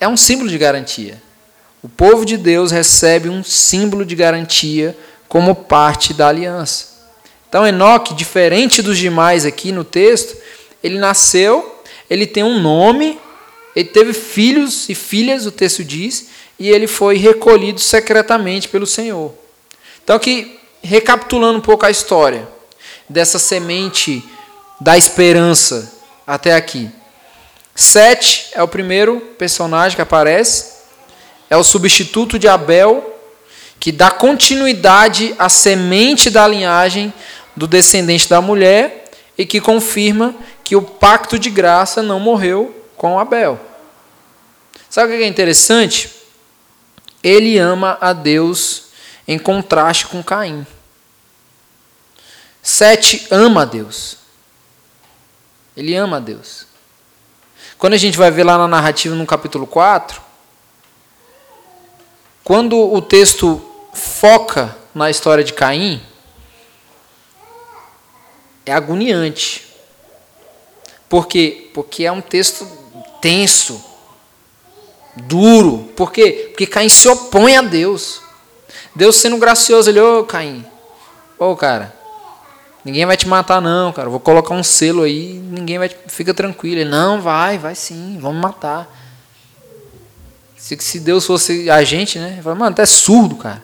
[0.01, 1.23] É um símbolo de garantia.
[1.81, 4.97] O povo de Deus recebe um símbolo de garantia
[5.33, 6.89] como parte da aliança.
[7.49, 10.37] Então, Enoque, diferente dos demais aqui no texto,
[10.83, 13.19] ele nasceu, ele tem um nome,
[13.75, 16.27] ele teve filhos e filhas, o texto diz,
[16.59, 19.33] e ele foi recolhido secretamente pelo Senhor.
[20.03, 22.47] Então, aqui, recapitulando um pouco a história
[23.09, 24.23] dessa semente
[24.79, 25.91] da esperança
[26.27, 26.91] até aqui.
[27.73, 30.73] Sete é o primeiro personagem que aparece,
[31.49, 33.13] é o substituto de Abel,
[33.83, 37.13] que dá continuidade à semente da linhagem
[37.53, 43.19] do descendente da mulher e que confirma que o pacto de graça não morreu com
[43.19, 43.59] Abel.
[44.89, 46.09] Sabe o que é interessante?
[47.21, 48.85] Ele ama a Deus
[49.27, 50.65] em contraste com Caim.
[52.61, 54.15] Sete ama a Deus.
[55.75, 56.67] Ele ama a Deus.
[57.77, 60.21] Quando a gente vai ver lá na narrativa no capítulo 4,
[62.45, 66.01] quando o texto foca na história de Caim,
[68.65, 69.67] é agoniante.
[71.07, 71.69] Por quê?
[71.73, 72.67] Porque é um texto
[73.21, 73.83] tenso,
[75.15, 75.89] duro.
[75.95, 76.47] Por quê?
[76.49, 78.21] Porque Caim se opõe a Deus.
[78.95, 80.65] Deus sendo gracioso, ele, ô Caim,
[81.37, 81.95] ô cara,
[82.83, 84.09] ninguém vai te matar não, cara.
[84.09, 86.81] Vou colocar um selo aí, ninguém vai, fica tranquilo.
[86.81, 88.87] Ele, não, vai, vai sim, vamos matar.
[90.57, 92.39] Se, se Deus fosse a gente, né?
[92.41, 93.61] Fala, mano, tu é surdo, cara.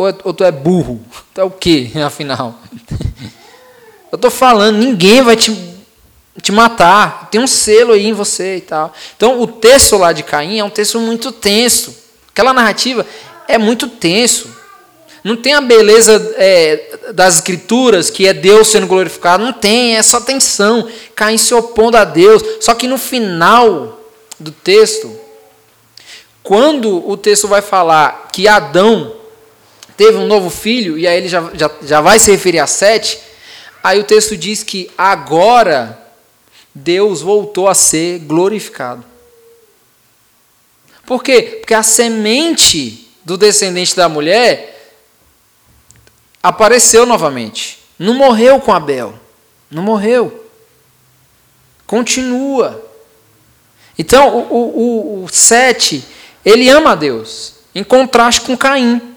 [0.00, 0.98] Ou, ou tu é burro?
[1.34, 2.58] Tu é o quê, afinal?
[4.10, 5.54] Eu estou falando, ninguém vai te,
[6.40, 7.28] te matar.
[7.30, 8.94] Tem um selo aí em você e tal.
[9.14, 11.94] Então, o texto lá de Caim é um texto muito tenso.
[12.30, 13.06] Aquela narrativa
[13.46, 14.48] é muito tenso.
[15.22, 19.44] Não tem a beleza é, das escrituras, que é Deus sendo glorificado.
[19.44, 20.88] Não tem, é só tensão.
[21.14, 22.42] Caim se opondo a Deus.
[22.62, 24.00] Só que no final
[24.40, 25.14] do texto,
[26.42, 29.19] quando o texto vai falar que Adão
[30.00, 33.18] teve um novo filho, e aí ele já, já, já vai se referir a Sete,
[33.82, 35.98] Aí o texto diz que agora
[36.74, 39.04] Deus voltou a ser glorificado.
[41.06, 41.58] Por quê?
[41.60, 44.98] Porque a semente do descendente da mulher
[46.42, 47.78] apareceu novamente.
[47.98, 49.14] Não morreu com Abel.
[49.70, 50.46] Não morreu.
[51.86, 52.86] Continua.
[53.98, 56.04] Então, o, o, o Sete,
[56.44, 59.09] ele ama a Deus, em contraste com Caim,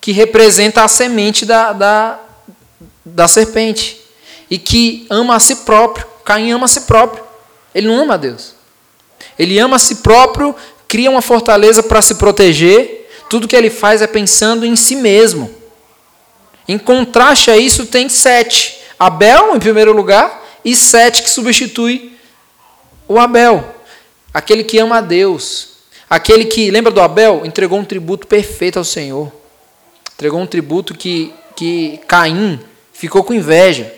[0.00, 2.20] que representa a semente da, da,
[3.04, 4.00] da serpente
[4.50, 6.06] e que ama a si próprio.
[6.24, 7.24] Caim ama a si próprio.
[7.74, 8.54] Ele não ama a Deus.
[9.38, 10.54] Ele ama a si próprio,
[10.86, 13.08] cria uma fortaleza para se proteger.
[13.28, 15.54] Tudo que ele faz é pensando em si mesmo.
[16.66, 18.78] Em contraste a isso, tem sete.
[18.98, 22.16] Abel, em primeiro lugar, e sete que substitui
[23.06, 23.76] o Abel.
[24.34, 25.68] Aquele que ama a Deus.
[26.10, 27.42] Aquele que, lembra do Abel?
[27.44, 29.32] Entregou um tributo perfeito ao Senhor.
[30.18, 32.58] Entregou um tributo que, que Caim
[32.92, 33.94] ficou com inveja.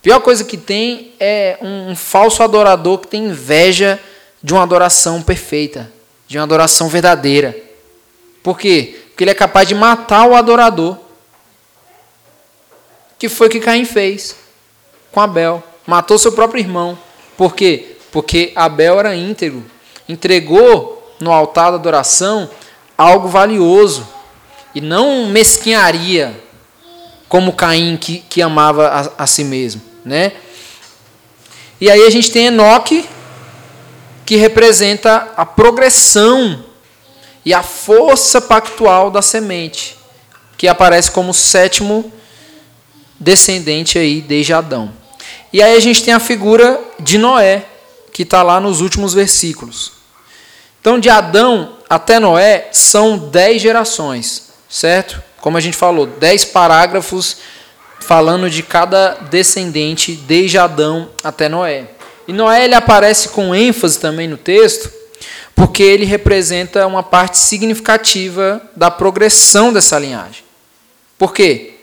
[0.00, 3.98] Pior coisa que tem é um, um falso adorador que tem inveja
[4.40, 5.92] de uma adoração perfeita,
[6.28, 7.56] de uma adoração verdadeira.
[8.40, 9.00] Por quê?
[9.08, 10.96] Porque ele é capaz de matar o adorador.
[13.18, 14.36] Que foi o que Caim fez
[15.10, 15.60] com Abel.
[15.84, 16.96] Matou seu próprio irmão.
[17.36, 17.96] Por quê?
[18.12, 19.64] Porque Abel era íntegro.
[20.08, 22.48] Entregou no altar da adoração
[22.96, 24.14] algo valioso.
[24.74, 26.42] E não mesquinharia,
[27.28, 29.82] como Caim que, que amava a, a si mesmo.
[30.04, 30.32] Né?
[31.80, 33.08] E aí a gente tem Enoque,
[34.24, 36.64] que representa a progressão
[37.44, 39.96] e a força pactual da semente,
[40.56, 42.10] que aparece como sétimo
[43.20, 44.92] descendente aí desde Adão.
[45.52, 47.64] E aí a gente tem a figura de Noé,
[48.12, 49.92] que está lá nos últimos versículos.
[50.80, 55.22] Então, de Adão até Noé são dez gerações, certo?
[55.40, 57.36] Como a gente falou, dez parágrafos
[58.00, 61.86] falando de cada descendente desde Adão até Noé.
[62.26, 64.90] E Noé ele aparece com ênfase também no texto,
[65.54, 70.42] porque ele representa uma parte significativa da progressão dessa linhagem.
[71.16, 71.76] Por quê?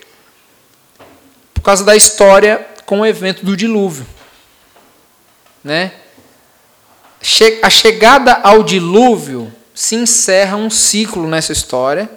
[1.53, 4.05] Por causa da história com o evento do dilúvio.
[5.63, 5.93] Né?
[7.61, 12.09] A chegada ao dilúvio se encerra um ciclo nessa história,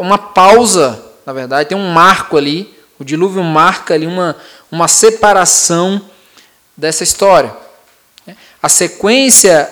[0.00, 2.74] uma pausa, na verdade, tem um marco ali.
[2.98, 4.36] O dilúvio marca ali uma,
[4.70, 6.00] uma separação
[6.76, 7.54] dessa história.
[8.62, 9.70] A sequência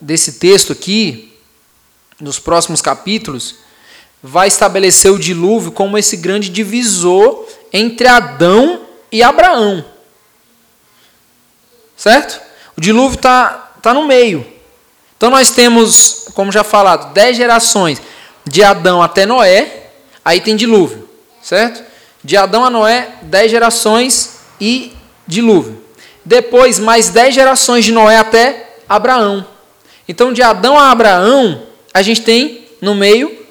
[0.00, 1.36] desse texto aqui,
[2.20, 3.56] nos próximos capítulos,
[4.22, 9.84] vai estabelecer o dilúvio como esse grande divisor entre Adão e Abraão.
[11.96, 12.40] Certo?
[12.76, 14.46] O dilúvio está tá no meio.
[15.16, 18.00] Então nós temos, como já falado, dez gerações
[18.44, 19.90] de Adão até Noé,
[20.24, 21.08] aí tem dilúvio,
[21.42, 21.82] certo?
[22.22, 24.92] De Adão a Noé, dez gerações e
[25.26, 25.82] dilúvio.
[26.24, 29.46] Depois, mais dez gerações de Noé até Abraão.
[30.06, 33.46] Então, de Adão a Abraão, a gente tem no meio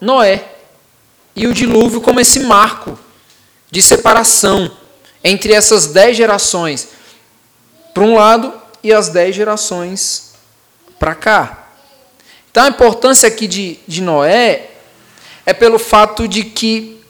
[0.00, 0.44] Noé.
[1.34, 2.98] E o dilúvio como esse marco
[3.70, 4.70] de separação
[5.22, 6.88] entre essas dez gerações
[7.92, 8.52] para um lado
[8.82, 10.34] e as dez gerações
[10.98, 11.67] para cá.
[12.50, 14.70] Então, a importância aqui de, de Noé
[15.44, 17.00] é pelo fato de que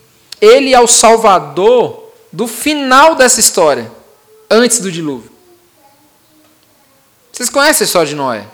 [0.41, 3.91] ele é o salvador do final dessa história
[4.51, 5.31] antes do dilúvio.
[7.33, 8.45] Vocês conhecem a história de Noé?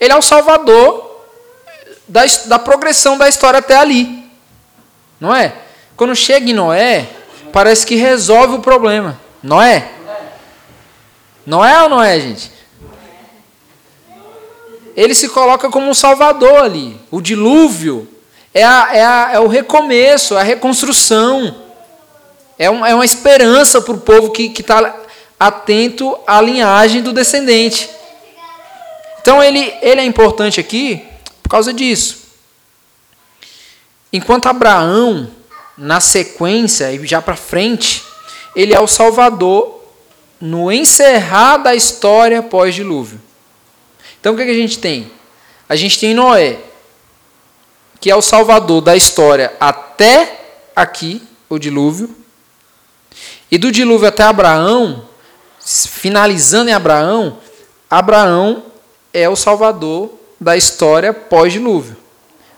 [0.00, 1.20] Ele é o salvador
[2.08, 4.24] da, da progressão da história até ali.
[5.20, 5.54] Não é?
[5.96, 7.08] Quando chega em Noé,
[7.52, 9.20] parece que resolve o problema.
[9.42, 9.90] Noé?
[11.46, 12.50] Noé ou não é, gente?
[14.96, 16.96] Ele se coloca como um salvador ali.
[17.10, 18.08] O dilúvio
[18.52, 21.62] é, a, é, a, é o recomeço, é a reconstrução.
[22.58, 24.94] É, um, é uma esperança para o povo que está
[25.38, 27.90] atento à linhagem do descendente.
[29.20, 31.02] Então ele, ele é importante aqui
[31.42, 32.24] por causa disso.
[34.12, 35.28] Enquanto Abraão,
[35.76, 38.04] na sequência e já para frente,
[38.54, 39.82] ele é o Salvador
[40.40, 43.20] no encerrar da história pós-dilúvio.
[44.24, 45.10] Então o que, é que a gente tem?
[45.68, 46.56] A gente tem Noé,
[48.00, 52.08] que é o Salvador da história até aqui, o dilúvio.
[53.50, 55.06] E do dilúvio até Abraão,
[55.60, 57.36] finalizando em Abraão,
[57.90, 58.62] Abraão
[59.12, 61.94] é o salvador da história pós-dilúvio.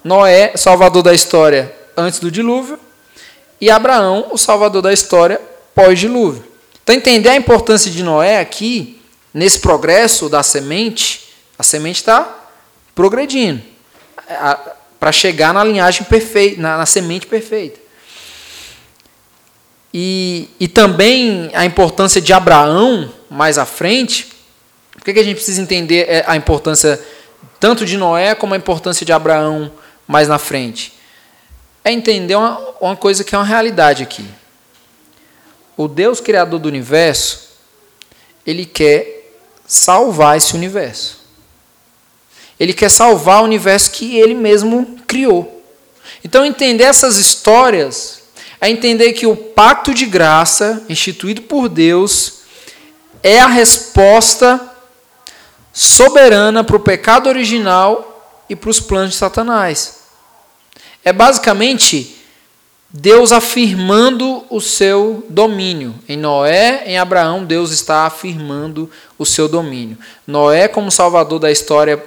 [0.04, 2.78] Noé, salvador da história antes do dilúvio,
[3.60, 5.40] e Abraão, o salvador da história
[5.74, 6.44] pós-dilúvio.
[6.84, 9.02] Então, entender a importância de Noé aqui,
[9.34, 11.25] nesse progresso da semente,
[11.58, 12.48] a semente está
[12.94, 13.62] progredindo
[14.98, 17.78] para chegar na linhagem perfeita, na, na semente perfeita.
[19.92, 24.28] E, e também a importância de Abraão mais à frente.
[24.92, 27.00] Por que, a gente precisa entender é, a importância
[27.58, 29.72] tanto de Noé como a importância de Abraão
[30.06, 30.92] mais na frente?
[31.84, 34.26] É entender uma, uma coisa que é uma realidade aqui.
[35.76, 37.50] O Deus Criador do universo,
[38.46, 39.32] ele quer
[39.66, 41.15] salvar esse universo.
[42.58, 45.62] Ele quer salvar o universo que ele mesmo criou.
[46.24, 48.22] Então, entender essas histórias
[48.60, 52.40] é entender que o pacto de graça instituído por Deus
[53.22, 54.60] é a resposta
[55.72, 60.00] soberana para o pecado original e para os planos de Satanás.
[61.04, 62.16] É basicamente
[62.88, 65.94] Deus afirmando o seu domínio.
[66.08, 69.98] Em Noé, em Abraão, Deus está afirmando o seu domínio.
[70.26, 72.02] Noé, como salvador da história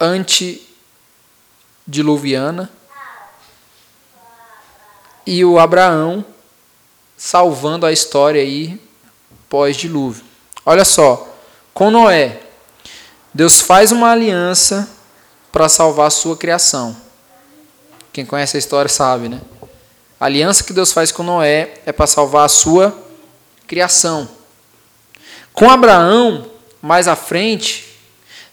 [0.00, 2.70] antediluviana,
[5.26, 6.24] e o Abraão
[7.16, 8.80] salvando a história aí
[9.48, 10.24] pós-dilúvio.
[10.64, 11.36] Olha só,
[11.74, 12.40] com Noé,
[13.32, 14.90] Deus faz uma aliança
[15.52, 16.96] para salvar a sua criação.
[18.12, 19.40] Quem conhece a história sabe, né?
[20.18, 22.96] A aliança que Deus faz com Noé é para salvar a sua
[23.66, 24.28] criação.
[25.52, 26.50] Com Abraão,
[26.82, 27.89] mais à frente,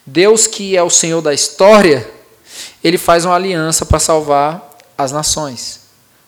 [0.08, 2.08] Deus que é o Senhor da história,
[2.82, 5.80] ele faz uma aliança para salvar as nações,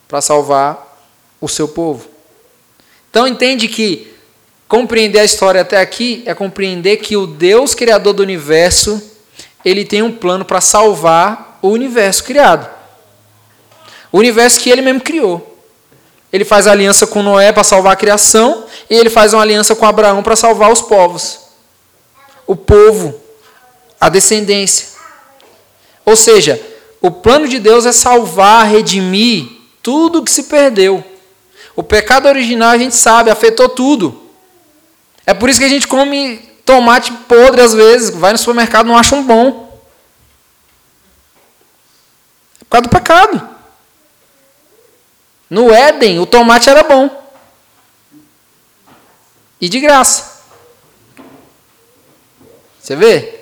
[0.07, 0.99] para salvar
[1.41, 2.07] o seu povo.
[3.09, 4.15] Então entende que
[4.69, 9.03] compreender a história até aqui é compreender que o Deus criador do universo,
[9.65, 12.69] ele tem um plano para salvar o universo criado.
[14.13, 15.47] O universo que ele mesmo criou.
[16.31, 19.87] Ele faz aliança com Noé para salvar a criação, e ele faz uma aliança com
[19.87, 21.41] Abraão para salvar os povos.
[22.47, 23.21] O povo,
[24.01, 24.89] a descendência.
[26.05, 26.61] Ou seja,
[27.01, 29.49] o plano de Deus é salvar, redimir
[29.83, 31.05] tudo que se perdeu.
[31.77, 34.31] O pecado original a gente sabe, afetou tudo.
[35.27, 38.97] É por isso que a gente come tomate podre às vezes, vai no supermercado não
[38.97, 39.79] acha um bom.
[42.61, 43.49] É por causa do pecado.
[45.49, 47.11] No Éden, o tomate era bom.
[49.61, 50.43] E de graça.
[52.81, 53.40] Você vê?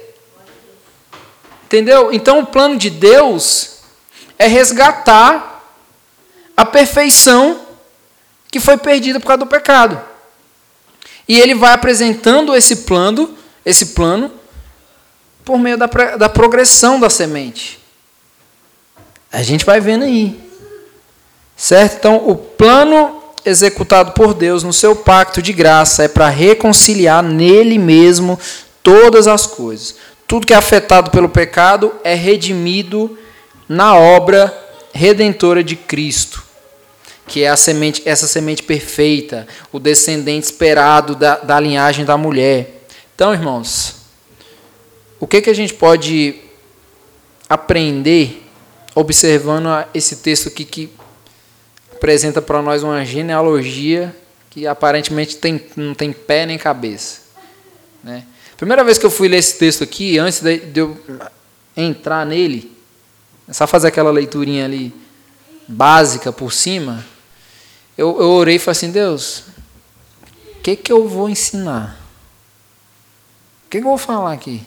[1.69, 2.11] Entendeu?
[2.11, 3.81] Então o plano de Deus
[4.39, 5.63] é resgatar
[6.57, 7.61] a perfeição
[8.51, 10.01] que foi perdida por causa do pecado.
[11.29, 14.33] E ele vai apresentando esse plano, esse plano,
[15.45, 17.79] por meio da, da progressão da semente.
[19.31, 20.41] A gente vai vendo aí.
[21.55, 21.97] Certo?
[21.99, 27.77] Então, o plano executado por Deus no seu pacto de graça é para reconciliar nele
[27.79, 28.41] mesmo
[28.83, 29.97] todas as coisas.
[30.29, 33.19] Tudo que é afetado pelo pecado é redimido
[33.67, 34.55] na obra
[34.93, 36.45] redentora de Cristo,
[37.27, 42.85] que é a semente, essa semente perfeita, o descendente esperado da, da linhagem da mulher.
[43.15, 43.97] Então, irmãos,
[45.19, 46.37] o que, que a gente pode
[47.49, 48.47] aprender
[48.95, 50.93] observando esse texto aqui que
[51.91, 54.15] apresenta para nós uma genealogia
[54.51, 57.23] que aparentemente tem, não tem pé nem cabeça.
[58.05, 58.25] Né?
[58.59, 61.01] Primeira vez que eu fui ler esse texto aqui, antes de, eu
[61.77, 62.77] entrar nele,
[63.47, 64.93] é só fazer aquela leiturinha ali
[65.69, 67.07] básica por cima,
[67.97, 69.45] eu, eu orei e falei assim, Deus,
[70.57, 72.01] o que, que eu vou ensinar?
[73.65, 74.61] O que, que eu vou falar aqui?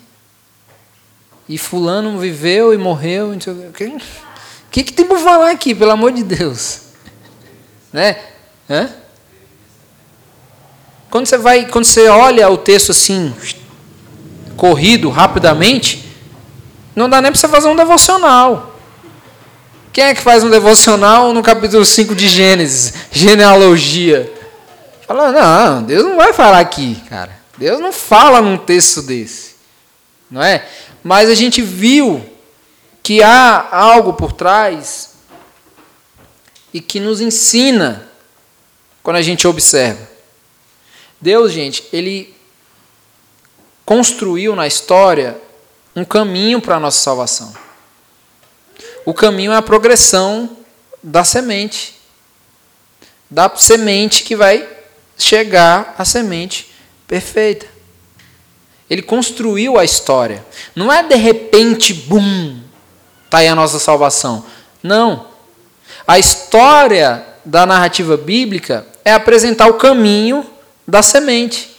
[1.49, 3.97] E fulano viveu e morreu, o que,
[4.71, 6.79] que, que tem para falar aqui, pelo amor de Deus?
[7.91, 8.23] Né?
[8.69, 8.89] Hã?
[11.09, 13.35] Quando você vai, quando você olha o texto assim,
[14.61, 16.05] corrido, rapidamente,
[16.95, 18.79] não dá nem para você fazer um devocional.
[19.91, 22.93] Quem é que faz um devocional no capítulo 5 de Gênesis?
[23.11, 24.31] Genealogia.
[25.07, 27.35] Fala, não, Deus não vai falar aqui, cara.
[27.57, 29.55] Deus não fala num texto desse.
[30.29, 30.63] Não é?
[31.03, 32.23] Mas a gente viu
[33.01, 35.15] que há algo por trás
[36.71, 38.07] e que nos ensina
[39.01, 40.07] quando a gente observa.
[41.19, 42.39] Deus, gente, ele
[43.91, 45.37] construiu na história
[45.93, 47.53] um caminho para a nossa salvação.
[49.03, 50.55] O caminho é a progressão
[51.03, 51.99] da semente.
[53.29, 54.65] Da semente que vai
[55.17, 56.71] chegar à semente
[57.05, 57.65] perfeita.
[58.89, 60.45] Ele construiu a história.
[60.73, 62.61] Não é de repente, bum,
[63.25, 64.45] está aí a nossa salvação.
[64.81, 65.27] Não.
[66.07, 70.49] A história da narrativa bíblica é apresentar o caminho
[70.87, 71.70] da semente.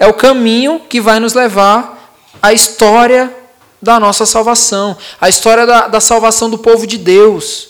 [0.00, 3.32] É o caminho que vai nos levar à história
[3.80, 7.68] da nossa salvação, a história da, da salvação do povo de Deus.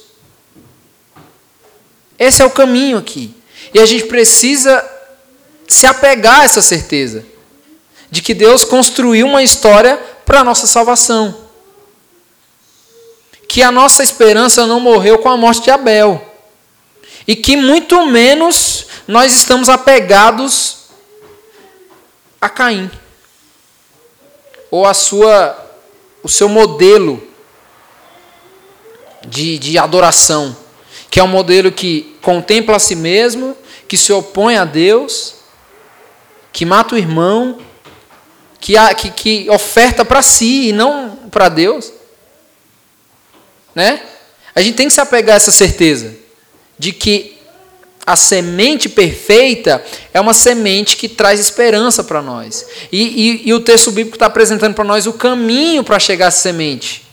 [2.18, 3.35] Esse é o caminho aqui.
[3.74, 4.83] E a gente precisa
[5.68, 7.26] se apegar a essa certeza
[8.11, 11.51] de que Deus construiu uma história para a nossa salvação
[13.51, 16.24] que a nossa esperança não morreu com a morte de Abel.
[17.26, 20.80] E que muito menos nós estamos apegados
[22.41, 22.91] a Caim.
[24.70, 25.66] Ou a sua
[26.22, 27.22] o seu modelo
[29.26, 30.57] de, de adoração,
[31.11, 33.57] que é um modelo que contempla a si mesmo,
[33.88, 35.36] que se opõe a Deus,
[36.53, 37.59] que mata o irmão,
[38.61, 41.93] que, que, que oferta para si e não para Deus.
[43.74, 44.03] Né?
[44.55, 46.14] A gente tem que se apegar a essa certeza
[46.78, 47.39] de que
[48.11, 52.66] a semente perfeita é uma semente que traz esperança para nós.
[52.90, 56.30] E, e, e, o texto bíblico está apresentando para nós o caminho para chegar à
[56.32, 57.06] semente.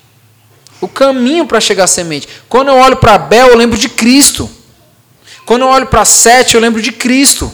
[0.81, 2.27] O caminho para chegar à semente.
[2.49, 4.49] Quando eu olho para Abel, eu lembro de Cristo.
[5.45, 7.51] Quando eu olho para Sete, eu lembro de Cristo.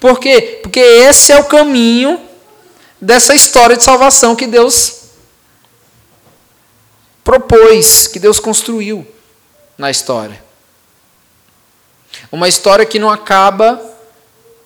[0.00, 0.60] Por quê?
[0.62, 2.18] Porque esse é o caminho
[2.98, 5.02] dessa história de salvação que Deus
[7.22, 9.06] propôs, que Deus construiu
[9.76, 10.45] na história.
[12.30, 13.80] Uma história que não acaba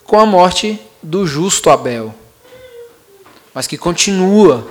[0.04, 2.14] com a morte do justo Abel,
[3.54, 4.66] mas que continua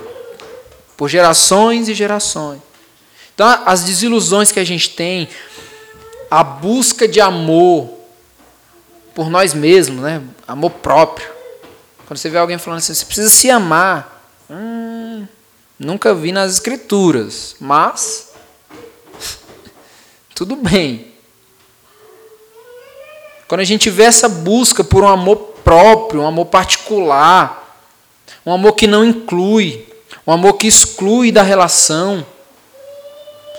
[0.96, 2.60] por gerações e gerações.
[3.34, 5.28] Então, as desilusões que a gente tem,
[6.30, 7.90] a busca de amor
[9.14, 10.22] por nós mesmos, né?
[10.46, 11.28] amor próprio.
[12.06, 14.26] Quando você vê alguém falando assim, você precisa se amar.
[14.50, 15.26] Hum,
[15.78, 18.32] nunca vi nas escrituras, mas
[20.34, 21.09] tudo bem.
[23.50, 27.84] Quando a gente vê essa busca por um amor próprio, um amor particular,
[28.46, 29.88] um amor que não inclui,
[30.24, 32.24] um amor que exclui da relação,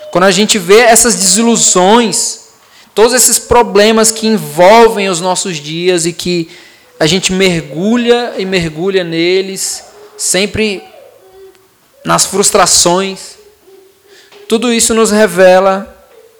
[0.10, 2.52] quando a gente vê essas desilusões,
[2.96, 6.50] todos esses problemas que envolvem os nossos dias e que
[6.98, 9.84] a gente mergulha e mergulha neles,
[10.18, 10.82] sempre
[12.06, 13.36] nas frustrações.
[14.48, 15.94] Tudo isso nos revela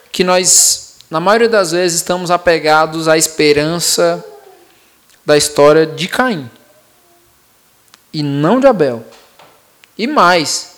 [0.10, 4.26] que nós, na maioria das vezes, estamos apegados à esperança
[5.24, 6.50] da história de Caim
[8.12, 9.06] e não de Abel.
[9.96, 10.78] E mais,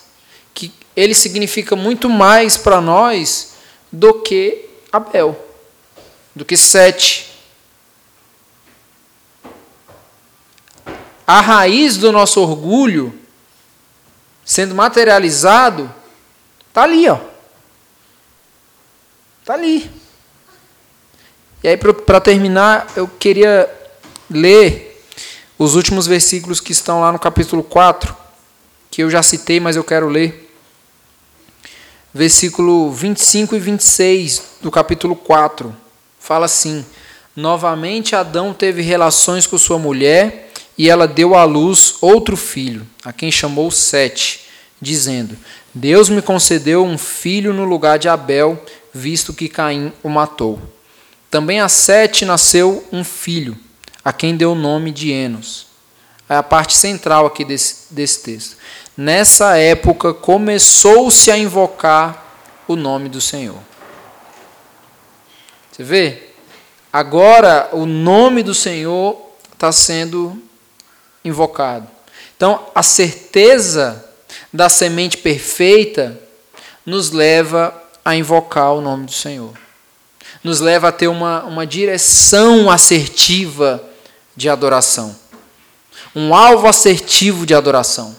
[0.52, 3.54] que ele significa muito mais para nós
[3.90, 5.40] do que Abel
[6.34, 7.32] do que sete.
[11.26, 13.18] A raiz do nosso orgulho
[14.44, 15.92] sendo materializado
[16.68, 17.18] está ali, ó.
[19.40, 20.03] Está ali.
[21.64, 23.66] E aí, para terminar, eu queria
[24.28, 25.02] ler
[25.58, 28.14] os últimos versículos que estão lá no capítulo 4,
[28.90, 30.54] que eu já citei, mas eu quero ler.
[32.12, 35.74] Versículo 25 e 26 do capítulo 4
[36.20, 36.84] fala assim:
[37.34, 43.10] Novamente Adão teve relações com sua mulher e ela deu à luz outro filho, a
[43.10, 44.48] quem chamou Sete,
[44.82, 45.34] dizendo:
[45.72, 48.62] Deus me concedeu um filho no lugar de Abel,
[48.92, 50.73] visto que Caim o matou.
[51.34, 53.58] Também a Sete nasceu um filho,
[54.04, 55.66] a quem deu o nome de Enos.
[56.28, 58.56] É a parte central aqui desse, desse texto.
[58.96, 62.24] Nessa época começou-se a invocar
[62.68, 63.58] o nome do Senhor.
[65.72, 66.22] Você vê?
[66.92, 69.20] Agora o nome do Senhor
[69.52, 70.40] está sendo
[71.24, 71.88] invocado.
[72.36, 74.08] Então, a certeza
[74.52, 76.16] da semente perfeita
[76.86, 77.74] nos leva
[78.04, 79.63] a invocar o nome do Senhor.
[80.44, 83.82] Nos leva a ter uma, uma direção assertiva
[84.36, 85.16] de adoração.
[86.14, 88.14] Um alvo assertivo de adoração.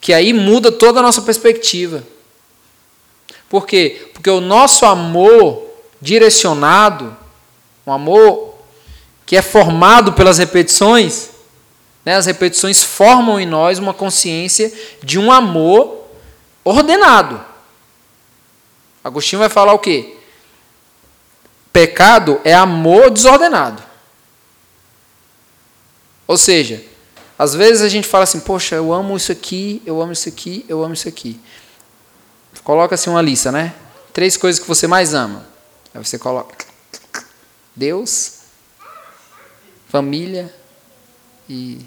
[0.00, 2.04] Que aí muda toda a nossa perspectiva.
[3.48, 4.10] Por quê?
[4.12, 5.66] Porque o nosso amor
[6.00, 7.16] direcionado,
[7.86, 8.54] um amor
[9.24, 11.30] que é formado pelas repetições,
[12.04, 12.16] né?
[12.16, 16.04] as repetições formam em nós uma consciência de um amor
[16.64, 17.42] ordenado.
[19.02, 20.17] Agostinho vai falar o quê?
[21.78, 23.80] Pecado é amor desordenado.
[26.26, 26.84] Ou seja,
[27.38, 30.66] às vezes a gente fala assim, poxa, eu amo isso aqui, eu amo isso aqui,
[30.68, 31.40] eu amo isso aqui.
[32.64, 33.76] Coloca assim uma lista, né?
[34.12, 35.46] Três coisas que você mais ama.
[35.94, 36.66] Aí você coloca
[37.76, 38.38] Deus,
[39.88, 40.52] família
[41.48, 41.86] e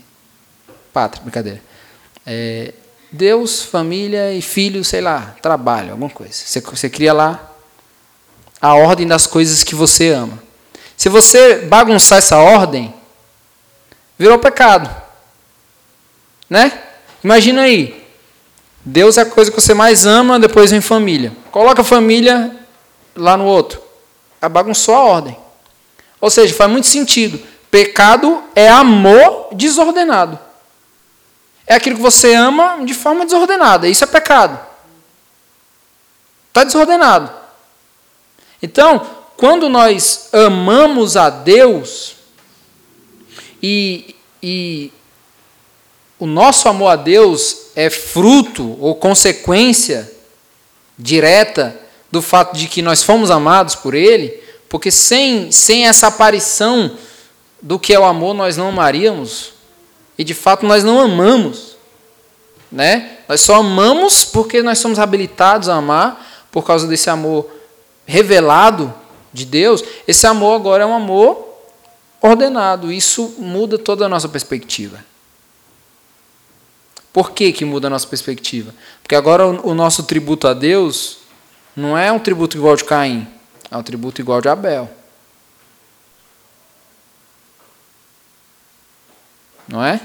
[0.93, 1.61] pátria, brincadeira.
[2.25, 2.73] É,
[3.11, 6.31] Deus, família e filho, sei lá, trabalho, alguma coisa.
[6.33, 7.50] Você, você cria lá
[8.61, 10.41] a ordem das coisas que você ama.
[10.95, 12.93] Se você bagunçar essa ordem,
[14.17, 14.89] virou pecado.
[16.49, 16.71] Né?
[17.23, 18.05] Imagina aí.
[18.83, 21.31] Deus é a coisa que você mais ama, depois vem família.
[21.51, 22.55] Coloca a família
[23.15, 23.91] lá no outro
[24.49, 25.37] bagunçou a ordem.
[26.19, 27.41] Ou seja, faz muito sentido.
[27.69, 30.37] Pecado é amor desordenado.
[31.65, 33.87] É aquilo que você ama de forma desordenada.
[33.87, 34.59] Isso é pecado.
[36.49, 37.31] Está desordenado.
[38.61, 39.05] Então,
[39.35, 42.15] quando nós amamos a Deus
[43.61, 44.91] e, e
[46.19, 50.11] o nosso amor a Deus é fruto ou consequência
[50.97, 51.75] direta
[52.11, 54.39] do fato de que nós fomos amados por Ele,
[54.69, 56.95] porque sem, sem essa aparição
[57.59, 59.53] do que é o amor, nós não amaríamos,
[60.17, 61.77] e de fato nós não amamos.
[62.71, 63.17] Né?
[63.27, 67.49] Nós só amamos porque nós somos habilitados a amar, por causa desse amor
[68.11, 68.93] revelado
[69.31, 71.47] de Deus, esse amor agora é um amor
[72.21, 72.91] ordenado.
[72.91, 75.03] Isso muda toda a nossa perspectiva.
[77.13, 78.73] Por que, que muda a nossa perspectiva?
[79.01, 81.19] Porque agora o nosso tributo a Deus
[81.75, 83.27] não é um tributo igual de Caim,
[83.69, 84.89] é um tributo igual de Abel.
[89.67, 90.01] Não é?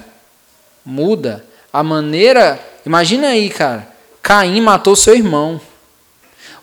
[0.84, 2.64] Muda a maneira.
[2.84, 3.92] Imagina aí, cara.
[4.22, 5.60] Caim matou seu irmão.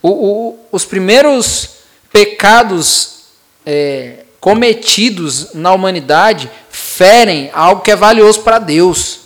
[0.03, 1.69] O, o, os primeiros
[2.11, 3.21] pecados
[3.65, 9.21] é, cometidos na humanidade ferem algo que é valioso para Deus.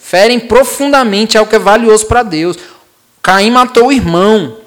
[0.00, 2.58] Ferem profundamente algo que é valioso para Deus.
[3.22, 4.58] Caim matou o irmão,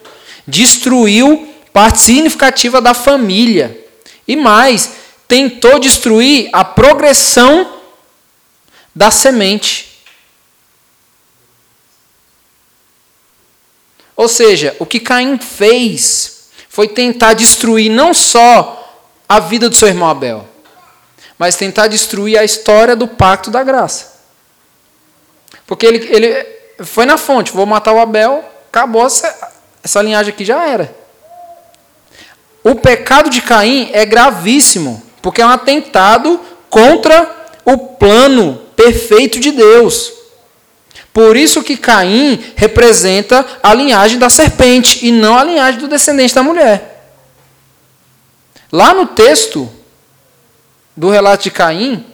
[0.47, 3.77] destruiu parte significativa da família.
[4.25, 4.93] E mais,
[5.27, 7.79] tentou destruir a progressão
[8.95, 9.94] da semente.
[14.16, 18.82] Ou seja, o que Caim fez foi tentar destruir não só
[19.28, 20.47] a vida do seu irmão Abel,
[21.38, 24.16] mas tentar destruir a história do pacto da graça.
[25.68, 26.45] Porque ele, ele
[26.84, 29.53] foi na fonte, vou matar o Abel, acabou essa,
[29.84, 30.95] essa linhagem aqui, já era.
[32.63, 36.39] O pecado de Caim é gravíssimo, porque é um atentado
[36.70, 40.11] contra o plano perfeito de Deus.
[41.16, 46.36] Por isso que Caim representa a linhagem da serpente e não a linhagem do descendente
[46.36, 47.09] da mulher.
[48.70, 49.72] Lá no texto
[50.93, 52.05] do relato de Caim,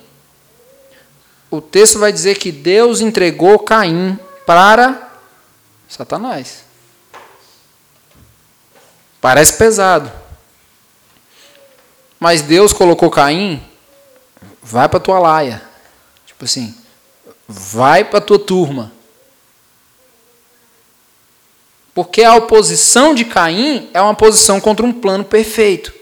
[1.49, 5.12] o texto vai dizer que Deus entregou Caim para
[5.89, 6.64] Satanás.
[9.20, 10.12] Parece pesado.
[12.20, 13.68] Mas Deus colocou Caim,
[14.62, 15.60] vai para tua laia.
[16.28, 16.80] Tipo assim,
[17.47, 18.91] vai para tua turma.
[21.93, 25.93] Porque a oposição de Caim é uma posição contra um plano perfeito.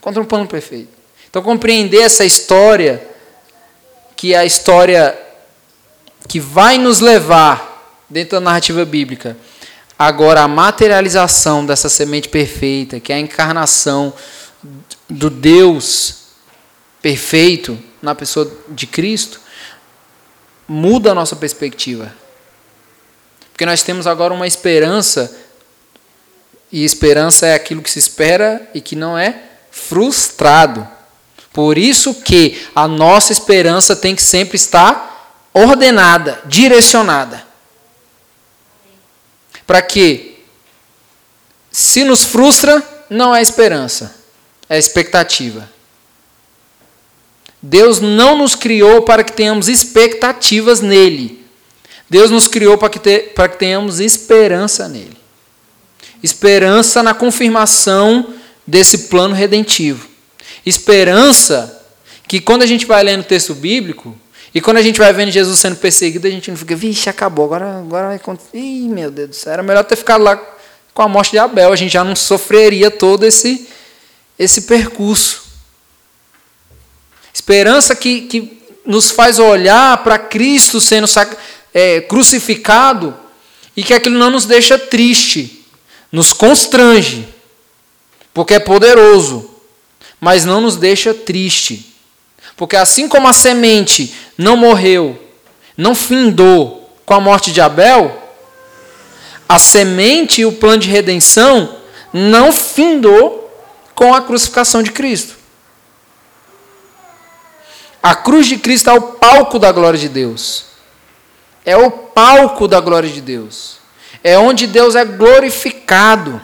[0.00, 0.88] Contra um plano perfeito.
[1.28, 3.06] Então compreender essa história,
[4.16, 5.18] que é a história
[6.26, 9.36] que vai nos levar dentro da narrativa bíblica,
[9.98, 14.12] agora a materialização dessa semente perfeita, que é a encarnação
[15.08, 16.16] do Deus
[17.02, 19.40] perfeito na pessoa de Cristo,
[20.72, 22.14] muda a nossa perspectiva.
[23.50, 25.36] Porque nós temos agora uma esperança,
[26.70, 29.42] e esperança é aquilo que se espera e que não é
[29.72, 30.86] frustrado.
[31.52, 37.44] Por isso que a nossa esperança tem que sempre estar ordenada, direcionada.
[39.66, 40.44] Para que,
[41.72, 44.14] se nos frustra, não é esperança,
[44.68, 45.68] é expectativa.
[47.62, 51.44] Deus não nos criou para que tenhamos expectativas nele.
[52.08, 55.16] Deus nos criou para que, te, para que tenhamos esperança nele.
[56.22, 58.34] Esperança na confirmação
[58.66, 60.08] desse plano redentivo.
[60.64, 61.80] Esperança
[62.26, 64.16] que quando a gente vai lendo o texto bíblico
[64.54, 67.44] e quando a gente vai vendo Jesus sendo perseguido, a gente não fica, vixe, acabou,
[67.44, 68.56] agora, agora vai acontecer.
[68.56, 70.36] Ih, meu Deus do céu, era melhor ter ficado lá
[70.92, 73.68] com a morte de Abel, a gente já não sofreria todo esse,
[74.38, 75.49] esse percurso.
[77.40, 81.06] Esperança que, que nos faz olhar para Cristo sendo
[81.72, 83.16] é, crucificado
[83.74, 85.64] e que aquilo não nos deixa triste,
[86.12, 87.26] nos constrange,
[88.34, 89.50] porque é poderoso,
[90.20, 91.94] mas não nos deixa triste.
[92.58, 95.18] Porque assim como a semente não morreu,
[95.78, 98.22] não findou com a morte de Abel,
[99.48, 101.74] a semente e o plano de redenção
[102.12, 103.50] não findou
[103.94, 105.39] com a crucificação de Cristo.
[108.02, 110.66] A cruz de Cristo é o palco da glória de Deus.
[111.64, 113.78] É o palco da glória de Deus.
[114.24, 116.40] É onde Deus é glorificado.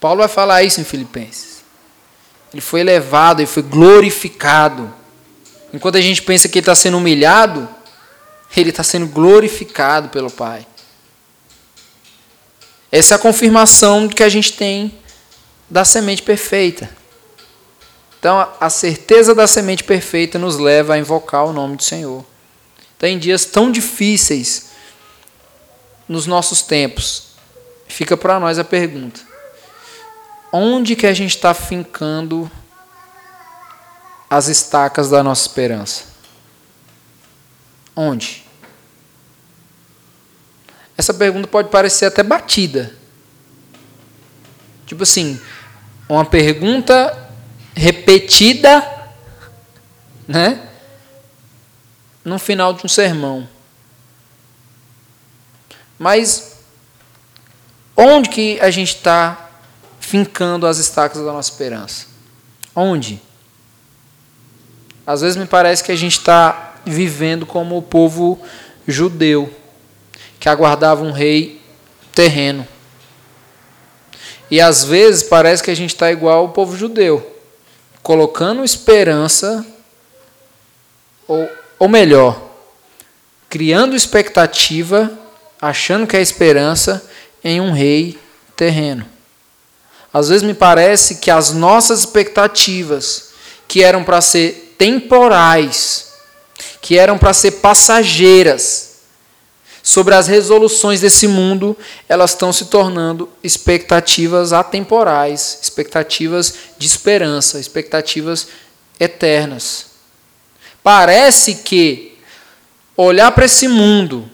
[0.00, 1.64] Paulo vai falar isso em Filipenses.
[2.52, 4.92] Ele foi elevado, ele foi glorificado.
[5.72, 7.68] Enquanto a gente pensa que ele está sendo humilhado,
[8.56, 10.64] ele está sendo glorificado pelo Pai.
[12.92, 14.96] Essa é a confirmação que a gente tem
[15.68, 16.88] da semente perfeita.
[18.24, 22.24] Então, a certeza da semente perfeita nos leva a invocar o nome do Senhor.
[22.96, 24.70] Então, em dias tão difíceis
[26.08, 27.34] nos nossos tempos,
[27.86, 29.20] fica para nós a pergunta:
[30.50, 32.50] onde que a gente está fincando
[34.30, 36.04] as estacas da nossa esperança?
[37.94, 38.42] Onde?
[40.96, 42.96] Essa pergunta pode parecer até batida.
[44.86, 45.38] Tipo assim,
[46.08, 47.23] uma pergunta
[47.74, 48.86] repetida,
[50.26, 50.68] né?
[52.24, 53.48] No final de um sermão.
[55.98, 56.58] Mas
[57.96, 59.50] onde que a gente está
[60.00, 62.06] fincando as estacas da nossa esperança?
[62.74, 63.20] Onde?
[65.06, 68.40] Às vezes me parece que a gente está vivendo como o povo
[68.86, 69.54] judeu,
[70.40, 71.60] que aguardava um rei
[72.14, 72.66] terreno.
[74.50, 77.33] E às vezes parece que a gente está igual o povo judeu,
[78.04, 79.64] colocando esperança
[81.26, 81.48] ou,
[81.78, 82.38] ou melhor,
[83.48, 85.10] criando expectativa,
[85.58, 87.02] achando que é esperança
[87.42, 88.18] em um rei
[88.54, 89.06] terreno.
[90.12, 93.30] Às vezes me parece que as nossas expectativas,
[93.66, 96.12] que eram para ser temporais,
[96.82, 98.93] que eram para ser passageiras,
[99.86, 101.76] sobre as resoluções desse mundo,
[102.08, 108.48] elas estão se tornando expectativas atemporais, expectativas de esperança, expectativas
[108.98, 109.88] eternas.
[110.82, 112.16] Parece que
[112.96, 114.26] olhar para esse mundo,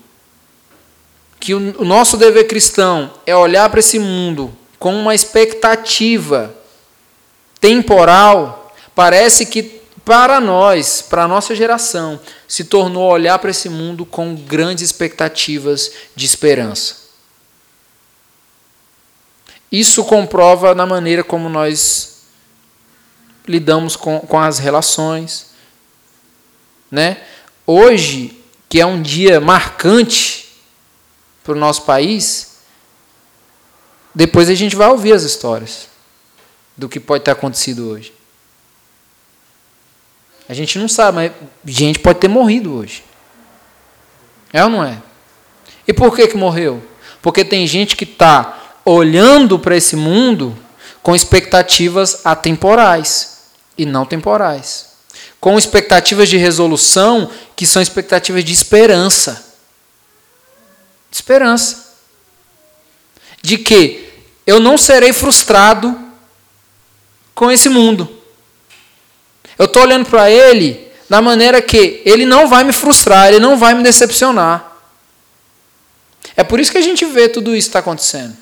[1.40, 6.54] que o nosso dever cristão é olhar para esse mundo com uma expectativa
[7.60, 14.04] temporal, parece que para nós, para a nossa geração, se tornou olhar para esse mundo
[14.04, 17.00] com grandes expectativas de esperança.
[19.70, 22.22] Isso comprova na maneira como nós
[23.46, 25.50] lidamos com, com as relações.
[26.90, 27.22] Né?
[27.66, 30.48] Hoje, que é um dia marcante
[31.44, 32.58] para o nosso país,
[34.14, 35.88] depois a gente vai ouvir as histórias
[36.76, 38.12] do que pode ter acontecido hoje.
[40.50, 41.32] A gente não sabe, mas
[41.64, 43.04] gente pode ter morrido hoje.
[44.52, 45.00] É ou não é?
[45.86, 46.82] E por que, que morreu?
[47.22, 50.58] Porque tem gente que está olhando para esse mundo
[51.04, 53.42] com expectativas atemporais
[53.78, 54.88] e não temporais.
[55.38, 59.54] Com expectativas de resolução que são expectativas de esperança.
[61.12, 61.94] Esperança.
[63.40, 64.12] De que
[64.44, 65.96] eu não serei frustrado
[67.36, 68.19] com esse mundo.
[69.60, 73.58] Eu estou olhando para ele da maneira que ele não vai me frustrar, ele não
[73.58, 74.74] vai me decepcionar.
[76.34, 78.34] É por isso que a gente vê tudo isso está acontecendo.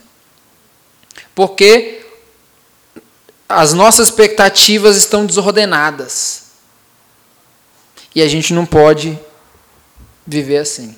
[1.35, 2.07] Porque
[3.49, 6.53] as nossas expectativas estão desordenadas.
[8.15, 9.19] E a gente não pode
[10.25, 10.97] viver assim.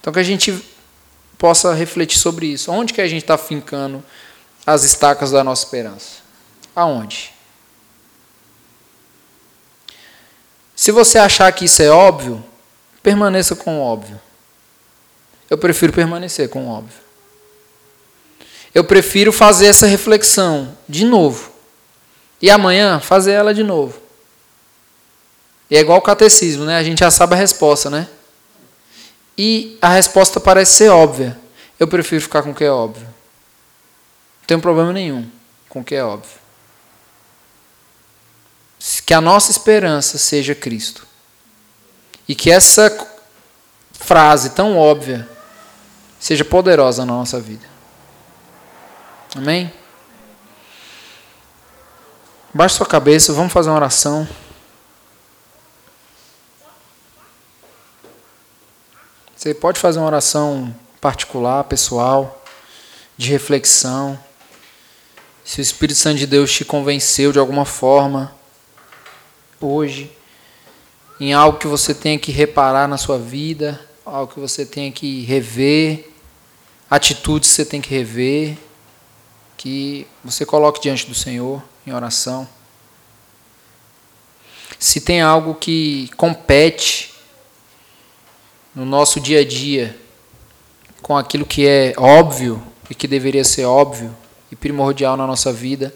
[0.00, 0.64] Então que a gente
[1.36, 2.72] possa refletir sobre isso.
[2.72, 4.02] Onde que a gente está fincando
[4.64, 6.22] as estacas da nossa esperança?
[6.74, 7.36] Aonde?
[10.78, 12.40] Se você achar que isso é óbvio,
[13.02, 14.20] permaneça com o óbvio.
[15.50, 17.00] Eu prefiro permanecer com o óbvio.
[18.72, 21.50] Eu prefiro fazer essa reflexão de novo.
[22.40, 24.00] E amanhã fazer ela de novo.
[25.68, 26.78] E é igual o catecismo, né?
[26.78, 28.06] A gente já sabe a resposta, né?
[29.36, 31.36] E a resposta parece ser óbvia.
[31.76, 33.02] Eu prefiro ficar com o que é óbvio.
[33.04, 35.28] Não tenho problema nenhum
[35.68, 36.47] com o que é óbvio
[39.04, 41.06] que a nossa esperança seja Cristo.
[42.28, 43.08] E que essa
[43.92, 45.28] frase tão óbvia
[46.20, 47.66] seja poderosa na nossa vida.
[49.34, 49.72] Amém?
[52.52, 54.26] Baixe sua cabeça, vamos fazer uma oração.
[59.36, 62.42] Você pode fazer uma oração particular, pessoal,
[63.16, 64.18] de reflexão.
[65.44, 68.36] Se o Espírito Santo de Deus te convenceu de alguma forma,
[69.60, 70.10] hoje,
[71.20, 75.24] em algo que você tenha que reparar na sua vida, algo que você tenha que
[75.24, 76.10] rever,
[76.90, 78.56] atitudes que você tem que rever,
[79.56, 82.48] que você coloque diante do Senhor em oração.
[84.78, 87.14] Se tem algo que compete
[88.74, 89.98] no nosso dia a dia
[91.02, 94.16] com aquilo que é óbvio e que deveria ser óbvio
[94.52, 95.92] e primordial na nossa vida,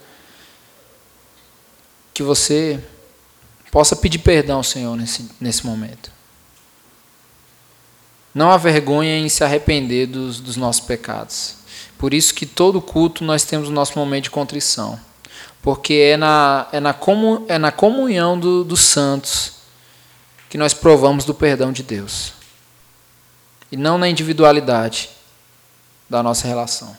[2.12, 2.82] que você
[3.72, 6.12] possa pedir perdão ao Senhor nesse, nesse momento.
[8.34, 11.56] Não há vergonha em se arrepender dos, dos nossos pecados.
[11.96, 15.00] Por isso que todo culto nós temos o nosso momento de contrição.
[15.62, 19.54] Porque é na, é na, comun, é na comunhão do, dos santos
[20.50, 22.34] que nós provamos do perdão de Deus.
[23.70, 25.08] E não na individualidade
[26.10, 26.94] da nossa relação.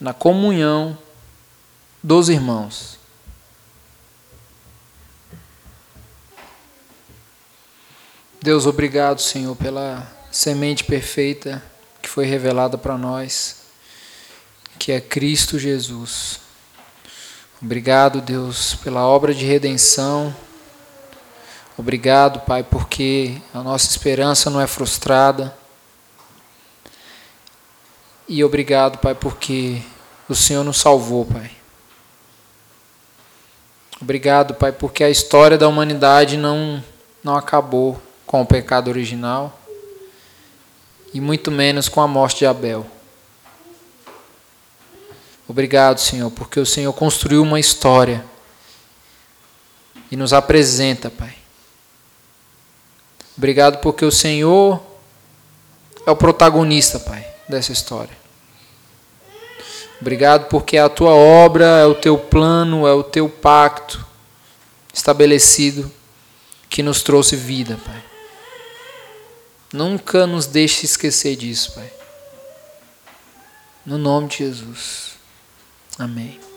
[0.00, 0.96] Na comunhão
[2.00, 2.97] dos irmãos
[8.40, 11.60] Deus, obrigado, Senhor, pela semente perfeita
[12.00, 13.62] que foi revelada para nós,
[14.78, 16.38] que é Cristo Jesus.
[17.60, 20.32] Obrigado, Deus, pela obra de redenção.
[21.76, 25.52] Obrigado, Pai, porque a nossa esperança não é frustrada.
[28.28, 29.82] E obrigado, Pai, porque
[30.28, 31.50] o Senhor nos salvou, Pai.
[34.00, 36.82] Obrigado, Pai, porque a história da humanidade não,
[37.24, 39.58] não acabou com o pecado original
[41.14, 42.86] e muito menos com a morte de Abel.
[45.48, 48.22] Obrigado, Senhor, porque o Senhor construiu uma história
[50.10, 51.34] e nos apresenta, Pai.
[53.34, 54.78] Obrigado porque o Senhor
[56.04, 58.16] é o protagonista, Pai, dessa história.
[60.02, 64.06] Obrigado porque a tua obra, é o teu plano, é o teu pacto
[64.92, 65.90] estabelecido
[66.68, 68.07] que nos trouxe vida, Pai.
[69.72, 71.92] Nunca nos deixe esquecer disso, Pai.
[73.84, 75.12] No nome de Jesus.
[75.98, 76.47] Amém.